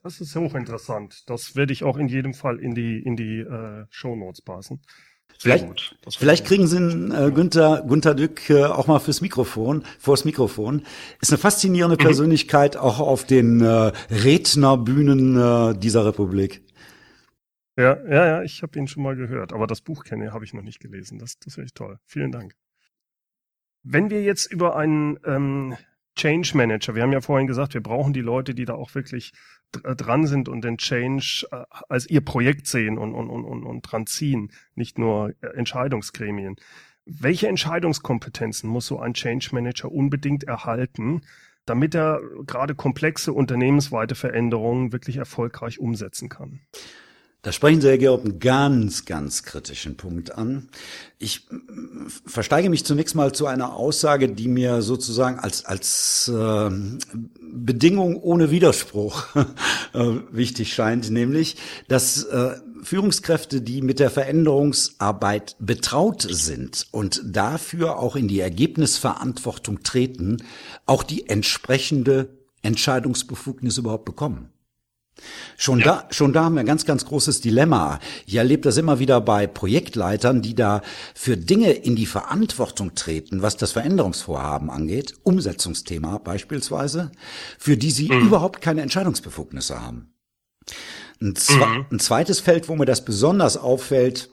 Das 0.02 0.22
ist 0.22 0.34
hochinteressant. 0.34 1.30
Das 1.30 1.58
werde 1.58 1.74
ich 1.74 1.84
auch 1.84 1.98
in 1.98 2.08
jedem 2.08 2.34
Fall 2.34 2.58
in 2.60 2.74
die, 2.74 3.02
in 3.04 3.18
die 3.18 3.40
äh, 3.40 3.86
Shownotes 3.90 4.44
passen. 4.44 4.80
Vielleicht, 5.44 5.96
vielleicht 6.18 6.46
kriegen 6.46 6.68
Sie 6.68 6.78
einen, 6.78 7.12
äh, 7.12 7.30
Günther, 7.30 7.84
Günther 7.86 8.16
Dück 8.16 8.50
äh, 8.50 8.64
auch 8.64 8.88
mal 8.88 9.00
fürs 9.00 9.20
Mikrofon, 9.20 9.84
vors 10.00 10.24
Mikrofon. 10.24 10.84
Ist 11.22 11.32
eine 11.32 11.38
faszinierende 11.38 11.98
Persönlichkeit 11.98 12.78
auch 12.78 13.02
auf 13.02 13.26
den 13.26 13.60
äh, 13.60 13.92
Rednerbühnen 14.10 15.36
äh, 15.36 15.78
dieser 15.78 16.06
Republik. 16.06 16.64
Ja, 17.76 17.98
ja, 18.08 18.26
ja, 18.26 18.44
ich 18.44 18.62
habe 18.64 18.80
ihn 18.80 18.88
schon 18.88 19.04
mal 19.04 19.18
gehört, 19.18 19.52
aber 19.52 19.68
das 19.68 19.82
Buch 19.82 20.06
kenne 20.06 20.32
habe 20.32 20.46
ich 20.46 20.54
noch 20.54 20.62
nicht 20.62 20.80
gelesen. 20.80 21.20
Das, 21.20 21.38
das 21.40 21.56
finde 21.56 21.66
ich 21.66 21.74
toll. 21.74 22.00
Vielen 22.06 22.32
Dank. 22.32 22.56
Wenn 23.84 24.10
wir 24.10 24.24
jetzt 24.24 24.50
über 24.50 24.78
einen 24.78 25.20
ähm, 25.26 25.76
Change 26.16 26.52
Manager, 26.56 26.96
wir 26.96 27.04
haben 27.04 27.12
ja 27.14 27.22
vorhin 27.22 27.48
gesagt, 27.48 27.74
wir 27.74 27.82
brauchen 27.82 28.14
die 28.14 28.22
Leute, 28.22 28.54
die 28.54 28.66
da 28.66 28.76
auch 28.76 28.94
wirklich 28.96 29.34
dr- 29.72 29.96
dran 29.96 30.28
sind 30.28 30.48
und 30.48 30.64
den 30.64 30.78
Change 30.78 31.48
äh, 31.52 31.64
als 31.90 32.10
ihr 32.10 32.22
Projekt 32.22 32.68
sehen 32.68 32.98
und, 32.98 33.14
und, 33.14 33.30
und, 33.30 33.46
und, 33.46 33.64
und 33.64 33.82
dran 33.82 34.06
ziehen, 34.06 34.52
nicht 34.76 35.00
nur 35.00 35.34
äh, 35.42 35.48
Entscheidungsgremien. 35.56 36.56
Welche 37.06 37.48
Entscheidungskompetenzen 37.48 38.70
muss 38.70 38.88
so 38.88 39.00
ein 39.00 39.14
Change 39.14 39.50
Manager 39.52 39.92
unbedingt 39.92 40.44
erhalten, 40.44 41.22
damit 41.66 41.96
er 41.96 42.22
gerade 42.46 42.76
komplexe 42.76 43.34
unternehmensweite 43.34 44.16
Veränderungen 44.16 44.92
wirklich 44.94 45.18
erfolgreich 45.18 45.80
umsetzen 45.80 46.30
kann? 46.30 46.62
Da 47.44 47.52
sprechen 47.52 47.82
Sie, 47.82 47.90
Herr 47.90 47.98
Georg, 47.98 48.24
einen 48.24 48.40
ganz, 48.40 49.04
ganz 49.04 49.44
kritischen 49.44 49.98
Punkt 49.98 50.34
an. 50.34 50.70
Ich 51.20 51.46
mm, 51.50 52.08
versteige 52.26 52.70
mich 52.70 52.86
zunächst 52.86 53.16
mal 53.16 53.34
zu 53.34 53.48
einer 53.48 53.76
Aussage, 53.76 54.30
die 54.30 54.48
mir 54.48 54.82
sozusagen 54.82 55.40
als, 55.40 55.66
als 55.66 56.32
äh, 56.34 56.70
Bedingung 57.42 58.16
ohne 58.16 58.50
Widerspruch 58.50 59.36
äh, 59.94 60.06
wichtig 60.32 60.74
scheint, 60.74 61.12
nämlich, 61.12 61.58
dass 61.90 62.24
äh, 62.24 62.56
Führungskräfte, 62.82 63.60
die 63.60 63.82
mit 63.82 64.00
der 64.00 64.10
Veränderungsarbeit 64.10 65.58
betraut 65.60 66.26
sind 66.30 66.88
und 66.92 67.22
dafür 67.26 68.00
auch 68.00 68.16
in 68.16 68.30
die 68.30 68.40
Ergebnisverantwortung 68.40 69.84
treten, 69.84 70.38
auch 70.86 71.04
die 71.04 71.28
entsprechende 71.28 72.30
Entscheidungsbefugnis 72.62 73.78
überhaupt 73.78 74.06
bekommen. 74.06 74.53
Schon 75.58 75.80
da, 75.80 76.08
schon 76.10 76.34
da 76.34 76.46
haben 76.46 76.56
wir 76.56 76.62
ein 76.62 76.66
ganz, 76.66 76.86
ganz 76.86 77.06
großes 77.06 77.42
Dilemma. 77.42 78.00
Ich 78.26 78.36
erlebe 78.36 78.64
das 78.64 78.78
immer 78.78 79.00
wieder 79.00 79.22
bei 79.22 79.48
Projektleitern, 79.48 80.42
die 80.42 80.56
da 80.56 80.82
für 81.14 81.38
Dinge 81.38 81.72
in 81.72 81.96
die 81.96 82.06
Verantwortung 82.06 82.96
treten, 82.96 83.42
was 83.42 83.56
das 83.56 83.72
Veränderungsvorhaben 83.74 84.70
angeht, 84.70 85.14
Umsetzungsthema 85.24 86.18
beispielsweise, 86.18 87.12
für 87.58 87.78
die 87.78 87.92
sie 87.92 88.08
überhaupt 88.08 88.62
keine 88.62 88.82
Entscheidungsbefugnisse 88.82 89.82
haben. 89.82 90.14
Ein, 91.22 91.36
zwe 91.36 91.86
ein 91.90 92.00
zweites 92.00 92.40
Feld, 92.40 92.68
wo 92.68 92.76
mir 92.76 92.86
das 92.86 93.06
besonders 93.06 93.56
auffällt, 93.56 94.33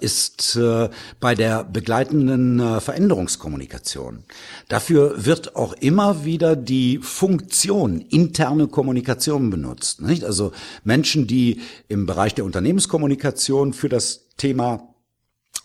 ist 0.00 0.56
äh, 0.56 0.88
bei 1.20 1.34
der 1.34 1.62
begleitenden 1.62 2.58
äh, 2.58 2.80
Veränderungskommunikation. 2.80 4.24
Dafür 4.68 5.24
wird 5.24 5.54
auch 5.54 5.74
immer 5.74 6.24
wieder 6.24 6.56
die 6.56 6.98
Funktion 6.98 8.00
interne 8.00 8.66
Kommunikation 8.66 9.50
benutzt. 9.50 10.02
Nicht? 10.02 10.24
Also 10.24 10.52
Menschen, 10.82 11.28
die 11.28 11.60
im 11.88 12.06
Bereich 12.06 12.34
der 12.34 12.44
Unternehmenskommunikation 12.44 13.72
für 13.72 13.88
das 13.88 14.26
Thema 14.36 14.89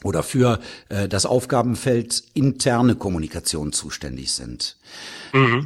oder 0.05 0.21
für 0.21 0.59
äh, 0.89 1.07
das 1.07 1.25
Aufgabenfeld 1.25 2.23
interne 2.33 2.95
Kommunikation 2.95 3.73
zuständig 3.73 4.31
sind. 4.31 4.77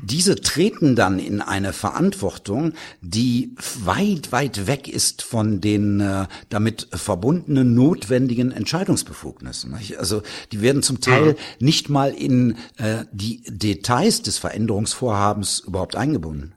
Diese 0.02 0.36
treten 0.38 0.96
dann 0.96 1.20
in 1.20 1.42
eine 1.42 1.74
Verantwortung, 1.74 2.74
die 3.02 3.54
weit, 3.84 4.32
weit 4.32 4.66
weg 4.66 4.88
ist 4.88 5.22
von 5.22 5.62
den 5.62 6.00
äh, 6.00 6.26
damit 6.48 6.88
verbundenen 6.92 7.76
notwendigen 7.76 8.52
Entscheidungsbefugnissen. 8.52 9.78
Also 9.98 10.24
die 10.52 10.62
werden 10.62 10.82
zum 10.82 11.02
Teil 11.02 11.36
nicht 11.60 11.90
mal 11.90 12.12
in 12.12 12.58
äh, 12.78 13.06
die 13.12 13.44
Details 13.46 14.24
des 14.24 14.40
Veränderungsvorhabens 14.40 15.60
überhaupt 15.60 15.96
eingebunden. 15.96 16.56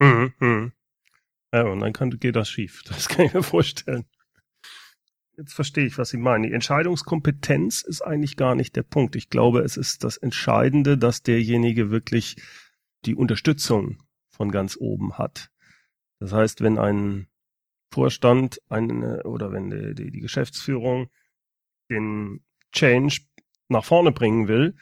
Mhm, 0.00 0.32
mhm. 0.40 0.72
Ja, 1.52 1.64
und 1.64 1.80
dann 1.80 1.92
kann, 1.92 2.10
geht 2.18 2.34
das 2.34 2.48
schief. 2.48 2.82
Das 2.88 3.08
kann 3.08 3.26
ich 3.26 3.34
mir 3.34 3.42
vorstellen. 3.42 4.06
Jetzt 5.40 5.54
verstehe 5.54 5.86
ich, 5.86 5.96
was 5.96 6.10
Sie 6.10 6.18
meinen. 6.18 6.42
Die 6.42 6.52
Entscheidungskompetenz 6.52 7.80
ist 7.80 8.02
eigentlich 8.02 8.36
gar 8.36 8.54
nicht 8.54 8.76
der 8.76 8.82
Punkt. 8.82 9.16
Ich 9.16 9.30
glaube, 9.30 9.60
es 9.60 9.78
ist 9.78 10.04
das 10.04 10.18
Entscheidende, 10.18 10.98
dass 10.98 11.22
derjenige 11.22 11.90
wirklich 11.90 12.36
die 13.06 13.14
Unterstützung 13.14 14.02
von 14.28 14.50
ganz 14.50 14.76
oben 14.78 15.16
hat. 15.16 15.50
Das 16.18 16.34
heißt, 16.34 16.60
wenn 16.60 16.78
ein 16.78 17.26
Vorstand 17.90 18.60
eine, 18.68 19.22
oder 19.22 19.50
wenn 19.50 19.70
die, 19.70 19.94
die, 19.94 20.10
die 20.10 20.20
Geschäftsführung 20.20 21.08
den 21.88 22.44
Change 22.72 23.22
nach 23.70 23.86
vorne 23.86 24.12
bringen 24.12 24.46
will 24.46 24.76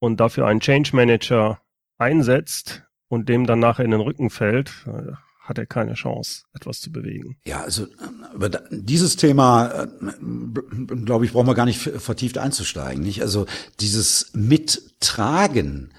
und 0.00 0.20
dafür 0.20 0.46
einen 0.46 0.60
Change 0.60 0.94
Manager 0.94 1.62
einsetzt 1.96 2.86
und 3.08 3.30
dem 3.30 3.46
dann 3.46 3.58
nachher 3.58 3.86
in 3.86 3.92
den 3.92 4.02
Rücken 4.02 4.28
fällt, 4.28 4.86
äh, 4.86 5.12
hat 5.44 5.58
er 5.58 5.66
keine 5.66 5.92
Chance, 5.92 6.44
etwas 6.54 6.80
zu 6.80 6.90
bewegen. 6.90 7.36
Ja, 7.44 7.60
also 7.60 7.86
über 8.34 8.48
dieses 8.70 9.16
Thema, 9.16 9.86
glaube 11.04 11.26
ich, 11.26 11.32
brauchen 11.32 11.46
wir 11.46 11.54
gar 11.54 11.66
nicht 11.66 11.78
vertieft 11.78 12.38
einzusteigen. 12.38 13.02
Nicht? 13.02 13.20
Also 13.20 13.44
dieses 13.78 14.30
Mittragen 14.32 15.92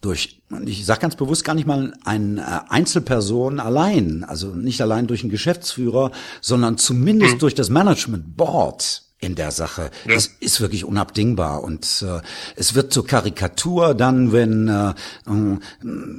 durch, 0.00 0.42
ich 0.64 0.86
sage 0.86 1.00
ganz 1.00 1.16
bewusst 1.16 1.44
gar 1.44 1.54
nicht 1.54 1.66
mal 1.66 1.94
eine 2.04 2.70
Einzelperson 2.70 3.58
allein, 3.58 4.22
also 4.24 4.54
nicht 4.54 4.80
allein 4.80 5.08
durch 5.08 5.22
einen 5.22 5.30
Geschäftsführer, 5.30 6.12
sondern 6.40 6.78
zumindest 6.78 7.34
mhm. 7.34 7.38
durch 7.40 7.54
das 7.54 7.70
Management 7.70 8.36
Board 8.36 9.02
in 9.22 9.36
der 9.36 9.52
Sache. 9.52 9.90
Ja. 10.06 10.16
Es 10.16 10.26
ist 10.40 10.60
wirklich 10.60 10.84
unabdingbar 10.84 11.62
und 11.62 12.04
äh, 12.06 12.20
es 12.56 12.74
wird 12.74 12.92
zur 12.92 13.06
Karikatur 13.06 13.94
dann, 13.94 14.32
wenn 14.32 14.68
äh, 14.68 14.90
äh, 14.90 15.58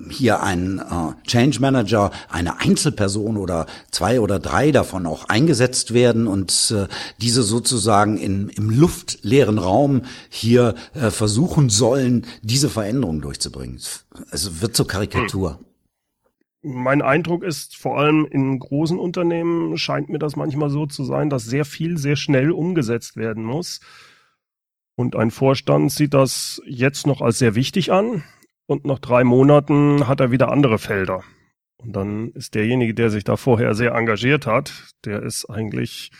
hier 0.09 0.41
ein 0.41 0.79
äh, 0.79 1.27
Change 1.27 1.59
Manager, 1.59 2.11
eine 2.29 2.61
Einzelperson 2.61 3.35
oder 3.37 3.65
zwei 3.91 4.21
oder 4.21 4.39
drei 4.39 4.71
davon 4.71 5.05
auch 5.05 5.25
eingesetzt 5.25 5.93
werden 5.93 6.27
und 6.27 6.73
äh, 6.73 6.87
diese 7.21 7.43
sozusagen 7.43 8.17
in, 8.17 8.47
im 8.49 8.69
luftleeren 8.69 9.59
Raum 9.59 10.03
hier 10.29 10.73
äh, 10.93 11.11
versuchen 11.11 11.69
sollen, 11.69 12.25
diese 12.41 12.69
Veränderung 12.69 13.19
durchzubringen. 13.19 13.79
Es 14.31 14.61
wird 14.61 14.77
zur 14.77 14.87
Karikatur. 14.87 15.57
Hm 15.59 15.72
mein 16.63 17.02
Eindruck 17.02 17.43
ist, 17.43 17.78
vor 17.78 17.99
allem 17.99 18.26
in 18.26 18.58
großen 18.58 18.97
Unternehmen 18.97 19.78
scheint 19.78 20.10
mir 20.10 20.19
das 20.19 20.36
manchmal 20.36 20.69
so 20.69 20.86
zu 20.86 21.04
sein, 21.04 21.30
dass 21.30 21.43
sehr 21.43 21.65
viel 21.65 21.97
sehr 21.97 22.15
schnell 22.15 22.52
umgesetzt 22.52 23.17
werden 23.17 23.43
muss. 23.43 23.82
Und 24.95 25.15
ein 25.15 25.32
Vorstand 25.32 25.91
sieht 25.91 26.13
das 26.13 26.62
jetzt 26.65 27.06
noch 27.06 27.21
als 27.21 27.39
sehr 27.39 27.56
wichtig 27.56 27.91
an 27.91 28.23
und 28.65 28.86
nach 28.86 28.99
drei 28.99 29.23
Monaten 29.23 30.08
hat 30.08 30.19
er 30.19 30.32
wieder 30.32 30.52
andere 30.52 30.80
Felder. 30.80 31.23
Und 31.78 31.93
dann 31.93 32.30
ist 32.30 32.56
derjenige, 32.56 32.93
der 32.93 33.10
sich 33.10 33.26
da 33.26 33.36
vorher 33.36 33.76
sehr 33.76 33.93
engagiert 33.93 34.47
hat, 34.47 34.93
der 35.04 35.21
ist 35.21 35.49
eigentlich, 35.49 36.12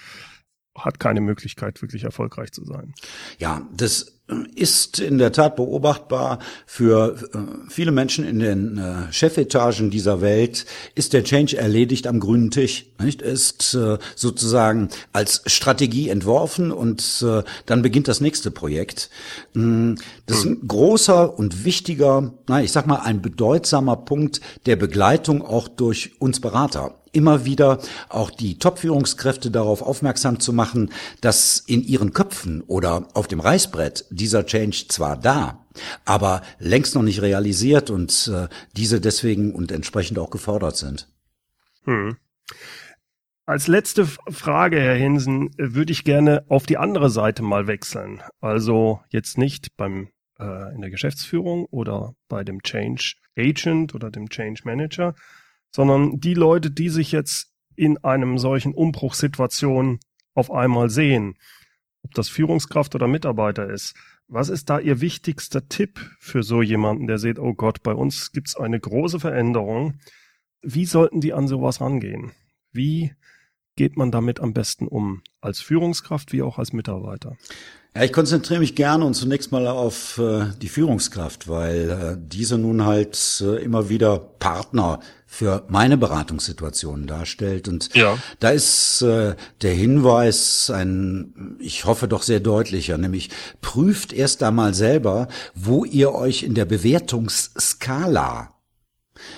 hat 0.76 1.00
keine 1.00 1.22
Möglichkeit, 1.22 1.82
wirklich 1.82 2.04
erfolgreich 2.04 2.52
zu 2.52 2.66
sein. 2.66 2.94
Ja, 3.38 3.68
das 3.76 4.14
ist 4.56 5.00
in 5.00 5.18
der 5.18 5.34
Tat 5.34 5.58
beobachtbar 5.58 6.40
für 6.66 7.18
äh, 7.34 7.38
viele 7.70 7.92
Menschen 7.92 8.26
in 8.26 8.40
den 8.40 8.78
äh, 8.78 9.12
Chefetagen 9.12 9.92
dieser 9.92 10.22
Welt 10.22 10.66
ist 10.96 11.12
der 11.12 11.26
Change 11.26 11.58
erledigt 11.58 12.08
am 12.08 12.22
grünen 12.22 12.50
Tisch, 12.50 12.86
nicht? 13.00 13.22
Ist 13.22 13.74
äh, 13.74 13.98
sozusagen 14.16 14.90
als 15.12 15.44
Strategie 15.46 16.10
entworfen 16.10 16.72
und 16.72 17.24
dann 17.66 17.82
beginnt 17.82 18.08
das 18.08 18.22
nächste 18.22 18.50
Projekt. 18.50 19.10
Mm, 19.54 19.96
das 20.26 20.40
ist 20.40 20.46
ein 20.46 20.68
großer 20.68 21.38
und 21.38 21.66
wichtiger, 21.66 22.34
ich 22.62 22.72
sag 22.72 22.88
mal 22.88 23.02
ein 23.02 23.22
bedeutsamer 23.22 23.98
Punkt 23.98 24.42
der 24.66 24.76
Begleitung 24.76 25.42
auch 25.42 25.68
durch 25.68 26.14
uns 26.20 26.40
Berater 26.40 27.03
immer 27.14 27.46
wieder 27.46 27.80
auch 28.10 28.30
die 28.30 28.60
Top-Führungskräfte 28.60 29.52
darauf 29.52 29.82
aufmerksam 29.82 30.40
zu 30.40 30.52
machen, 30.52 30.92
dass 31.22 31.60
in 31.60 31.84
ihren 31.84 32.14
Köpfen 32.14 32.62
oder 32.62 33.08
auf 33.14 33.28
dem 33.28 33.40
Reißbrett 33.40 34.06
dieser 34.10 34.46
Change 34.46 34.86
zwar 34.90 35.18
da, 35.18 35.66
aber 36.06 36.42
längst 36.60 36.96
noch 36.96 37.04
nicht 37.04 37.22
realisiert 37.22 37.90
und 37.90 38.30
äh, 38.34 38.48
diese 38.76 39.00
deswegen 39.00 39.54
und 39.54 39.72
entsprechend 39.72 40.20
auch 40.20 40.30
gefordert 40.30 40.76
sind. 40.76 41.08
Hm. 41.86 42.18
Als 43.46 43.68
letzte 43.68 44.06
Frage, 44.06 44.80
Herr 44.80 44.96
Hinsen, 44.96 45.52
würde 45.58 45.92
ich 45.92 46.06
gerne 46.06 46.46
auf 46.48 46.66
die 46.66 46.78
andere 46.78 47.10
Seite 47.10 47.44
mal 47.44 47.68
wechseln. 47.68 48.22
Also 48.40 49.02
jetzt 49.10 49.38
nicht 49.38 49.76
beim 49.76 50.10
äh, 50.40 50.74
in 50.74 50.82
der 50.82 50.90
Geschäftsführung 50.90 51.66
oder 51.66 52.16
bei 52.30 52.44
dem 52.44 52.64
Change 52.64 53.16
Agent 53.38 53.96
oder 53.96 54.12
dem 54.12 54.30
Change 54.30 54.62
Manager, 54.64 55.14
sondern 55.76 56.20
die 56.20 56.34
Leute, 56.36 56.72
die 56.72 56.90
sich 56.90 57.12
jetzt 57.12 57.52
in 57.76 57.98
einem 58.04 58.38
solchen 58.38 58.74
Umbruchssituation 58.74 60.00
auf 60.36 60.52
einmal 60.52 60.90
sehen, 60.90 61.36
ob 62.04 62.14
das 62.14 62.30
Führungskraft 62.30 62.96
oder 62.96 63.08
Mitarbeiter 63.08 63.70
ist. 63.70 63.96
Was 64.28 64.50
ist 64.50 64.70
da 64.70 64.80
Ihr 64.80 65.02
wichtigster 65.02 65.68
Tipp 65.68 66.00
für 66.20 66.44
so 66.44 66.62
jemanden, 66.62 67.08
der 67.08 67.18
sieht, 67.18 67.40
oh 67.40 67.54
Gott, 67.54 67.84
bei 67.84 67.94
uns 67.94 68.32
gibt's 68.32 68.56
eine 68.56 68.80
große 68.80 69.20
Veränderung. 69.20 70.00
Wie 70.62 70.86
sollten 70.86 71.22
die 71.22 71.34
an 71.34 71.48
sowas 71.48 71.82
rangehen? 71.82 72.32
Wie 72.72 73.14
geht 73.76 73.98
man 73.98 74.12
damit 74.12 74.40
am 74.40 74.54
besten 74.54 74.88
um, 74.88 75.22
als 75.42 75.60
Führungskraft 75.60 76.32
wie 76.32 76.42
auch 76.42 76.60
als 76.60 76.74
Mitarbeiter? 76.74 77.36
Ja, 77.96 78.04
ich 78.04 78.12
konzentriere 78.12 78.60
mich 78.60 78.74
gerne 78.74 79.06
und 79.06 79.14
zunächst 79.14 79.52
mal 79.52 79.68
auf 79.68 80.18
äh, 80.18 80.48
die 80.60 80.70
Führungskraft, 80.70 81.48
weil 81.48 81.90
äh, 81.90 82.18
diese 82.20 82.58
nun 82.58 82.86
halt 82.86 83.44
äh, 83.46 83.58
immer 83.64 83.88
wieder 83.88 84.18
Partner 84.18 85.00
für 85.28 85.64
meine 85.68 85.96
Beratungssituation 85.98 87.06
darstellt. 87.06 87.68
Und 87.68 87.94
ja. 87.94 88.18
da 88.40 88.50
ist 88.50 89.04
äh, 89.04 89.36
der 89.62 89.74
Hinweis 89.74 90.72
ein, 90.72 91.58
ich 91.60 91.86
hoffe 91.86 92.08
doch 92.08 92.24
sehr 92.24 92.40
deutlicher, 92.40 92.98
nämlich 92.98 93.30
prüft 93.62 94.12
erst 94.12 94.42
einmal 94.42 94.74
selber, 94.74 95.28
wo 95.54 95.86
ihr 95.86 96.16
euch 96.16 96.42
in 96.42 96.56
der 96.56 96.66
Bewertungsskala 96.66 98.56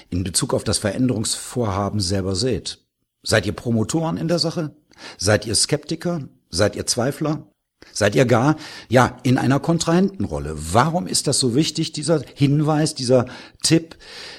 in 0.09 0.23
Bezug 0.23 0.53
auf 0.53 0.63
das 0.63 0.77
Veränderungsvorhaben 0.77 1.99
selber 1.99 2.35
seht. 2.35 2.79
Seid 3.21 3.45
ihr 3.45 3.53
Promotoren 3.53 4.15
in 4.15 4.29
der 4.29 4.39
Sache? 4.39 4.73
Seid 5.17 5.45
ihr 5.45 5.55
Skeptiker? 5.55 6.29
Seid 6.49 6.77
ihr 6.77 6.85
Zweifler? 6.85 7.47
Seid 7.91 8.15
ihr 8.15 8.25
gar, 8.25 8.57
ja, 8.89 9.17
in 9.23 9.37
einer 9.37 9.59
Kontrahentenrolle? 9.59 10.55
Warum 10.73 11.07
ist 11.07 11.27
das 11.27 11.39
so 11.39 11.55
wichtig, 11.55 11.93
dieser 11.93 12.21
Hinweis, 12.33 12.93
dieser 12.93 13.25
Tipp? 13.63 13.95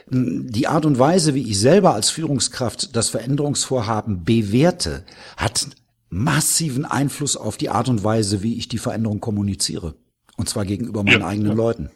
Die 0.09 0.67
Art 0.67 0.85
und 0.85 0.99
Weise, 0.99 1.35
wie 1.35 1.49
ich 1.51 1.59
selber 1.59 1.95
als 1.95 2.11
Führungskraft 2.11 2.95
das 2.95 3.09
Veränderungsvorhaben 3.09 4.25
bewerte, 4.25 5.05
hat 5.37 5.69
massiven 6.11 6.85
Einfluss 6.85 7.37
auf 7.37 7.57
die 7.57 7.71
Art 7.71 7.89
und 7.89 8.05
Weise, 8.05 8.43
wie 8.43 8.59
ich 8.59 8.69
die 8.69 8.79
Veränderung 8.79 9.21
kommuniziere. 9.21 9.95
Und 10.37 10.49
zwar 10.49 10.65
gegenüber 10.65 11.03
meinen 11.03 11.21
ja, 11.21 11.27
eigenen 11.27 11.53
ja. 11.53 11.57
Leuten. 11.57 11.91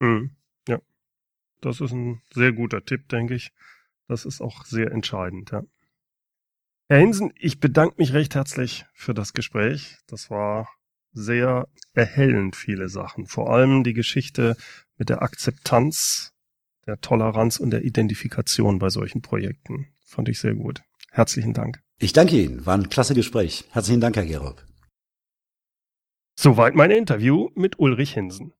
Mhm. 0.00 0.30
Ja, 0.68 0.78
das 1.60 1.80
ist 1.80 1.92
ein 1.92 2.22
sehr 2.32 2.52
guter 2.52 2.84
Tipp, 2.84 3.08
denke 3.08 3.34
ich. 3.34 3.52
Das 4.08 4.24
ist 4.24 4.40
auch 4.40 4.64
sehr 4.64 4.92
entscheidend, 4.92 5.50
ja. 5.50 5.62
Herr 6.88 7.00
Hinsen, 7.00 7.32
ich 7.36 7.58
bedanke 7.58 7.96
mich 7.98 8.12
recht 8.12 8.36
herzlich 8.36 8.84
für 8.94 9.12
das 9.12 9.32
Gespräch. 9.32 9.96
Das 10.06 10.30
war 10.30 10.68
sehr 11.12 11.66
erhellend, 11.94 12.54
viele 12.54 12.88
Sachen. 12.88 13.26
Vor 13.26 13.52
allem 13.52 13.82
die 13.82 13.92
Geschichte 13.92 14.56
mit 14.96 15.08
der 15.08 15.22
Akzeptanz, 15.22 16.32
der 16.86 17.00
Toleranz 17.00 17.58
und 17.58 17.70
der 17.70 17.82
Identifikation 17.82 18.78
bei 18.78 18.90
solchen 18.90 19.20
Projekten. 19.20 19.88
Fand 20.04 20.28
ich 20.28 20.38
sehr 20.38 20.54
gut. 20.54 20.82
Herzlichen 21.10 21.54
Dank. 21.54 21.82
Ich 21.98 22.12
danke 22.12 22.40
Ihnen. 22.40 22.64
War 22.66 22.78
ein 22.78 22.88
klasse 22.88 23.16
Gespräch. 23.16 23.64
Herzlichen 23.72 24.00
Dank, 24.00 24.14
Herr 24.14 24.26
Gerob. 24.26 24.64
Soweit 26.38 26.76
mein 26.76 26.92
Interview 26.92 27.50
mit 27.56 27.80
Ulrich 27.80 28.14
Hinsen. 28.14 28.52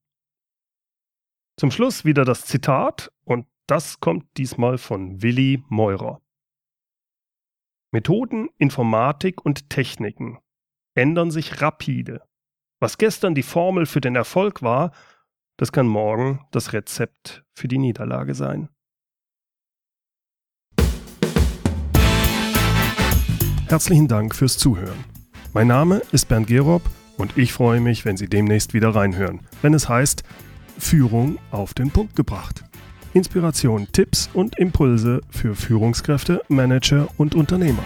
Zum 1.58 1.70
Schluss 1.70 2.06
wieder 2.06 2.24
das 2.24 2.46
Zitat 2.46 3.12
und 3.24 3.46
das 3.66 4.00
kommt 4.00 4.24
diesmal 4.38 4.78
von 4.78 5.22
Willi 5.22 5.62
Meurer. 5.68 6.22
Methoden, 7.92 8.48
Informatik 8.56 9.44
und 9.44 9.68
Techniken 9.68 10.38
ändern 10.94 11.30
sich 11.30 11.60
rapide. 11.60 12.26
Was 12.80 12.96
gestern 12.96 13.34
die 13.34 13.42
Formel 13.42 13.84
für 13.84 14.00
den 14.00 14.16
Erfolg 14.16 14.62
war, 14.62 14.92
das 15.56 15.72
kann 15.72 15.86
morgen 15.86 16.40
das 16.50 16.72
Rezept 16.72 17.44
für 17.54 17.68
die 17.68 17.78
Niederlage 17.78 18.34
sein. 18.34 18.68
Herzlichen 23.68 24.06
Dank 24.06 24.34
fürs 24.34 24.58
Zuhören. 24.58 25.04
Mein 25.52 25.66
Name 25.66 26.02
ist 26.12 26.28
Bernd 26.28 26.46
Gerob 26.46 26.82
Und 27.16 27.36
ich 27.38 27.52
freue 27.52 27.80
mich, 27.80 28.04
wenn 28.04 28.16
Sie 28.16 28.28
demnächst 28.28 28.74
wieder 28.74 28.94
reinhören, 28.94 29.40
wenn 29.62 29.74
es 29.74 29.88
heißt 29.88 30.22
Führung 30.78 31.38
auf 31.50 31.74
den 31.74 31.90
Punkt 31.90 32.14
gebracht. 32.14 32.62
Inspiration, 33.14 33.88
Tipps 33.90 34.28
und 34.34 34.58
Impulse 34.58 35.22
für 35.30 35.54
Führungskräfte, 35.54 36.42
Manager 36.48 37.08
und 37.16 37.34
Unternehmer. 37.34 37.82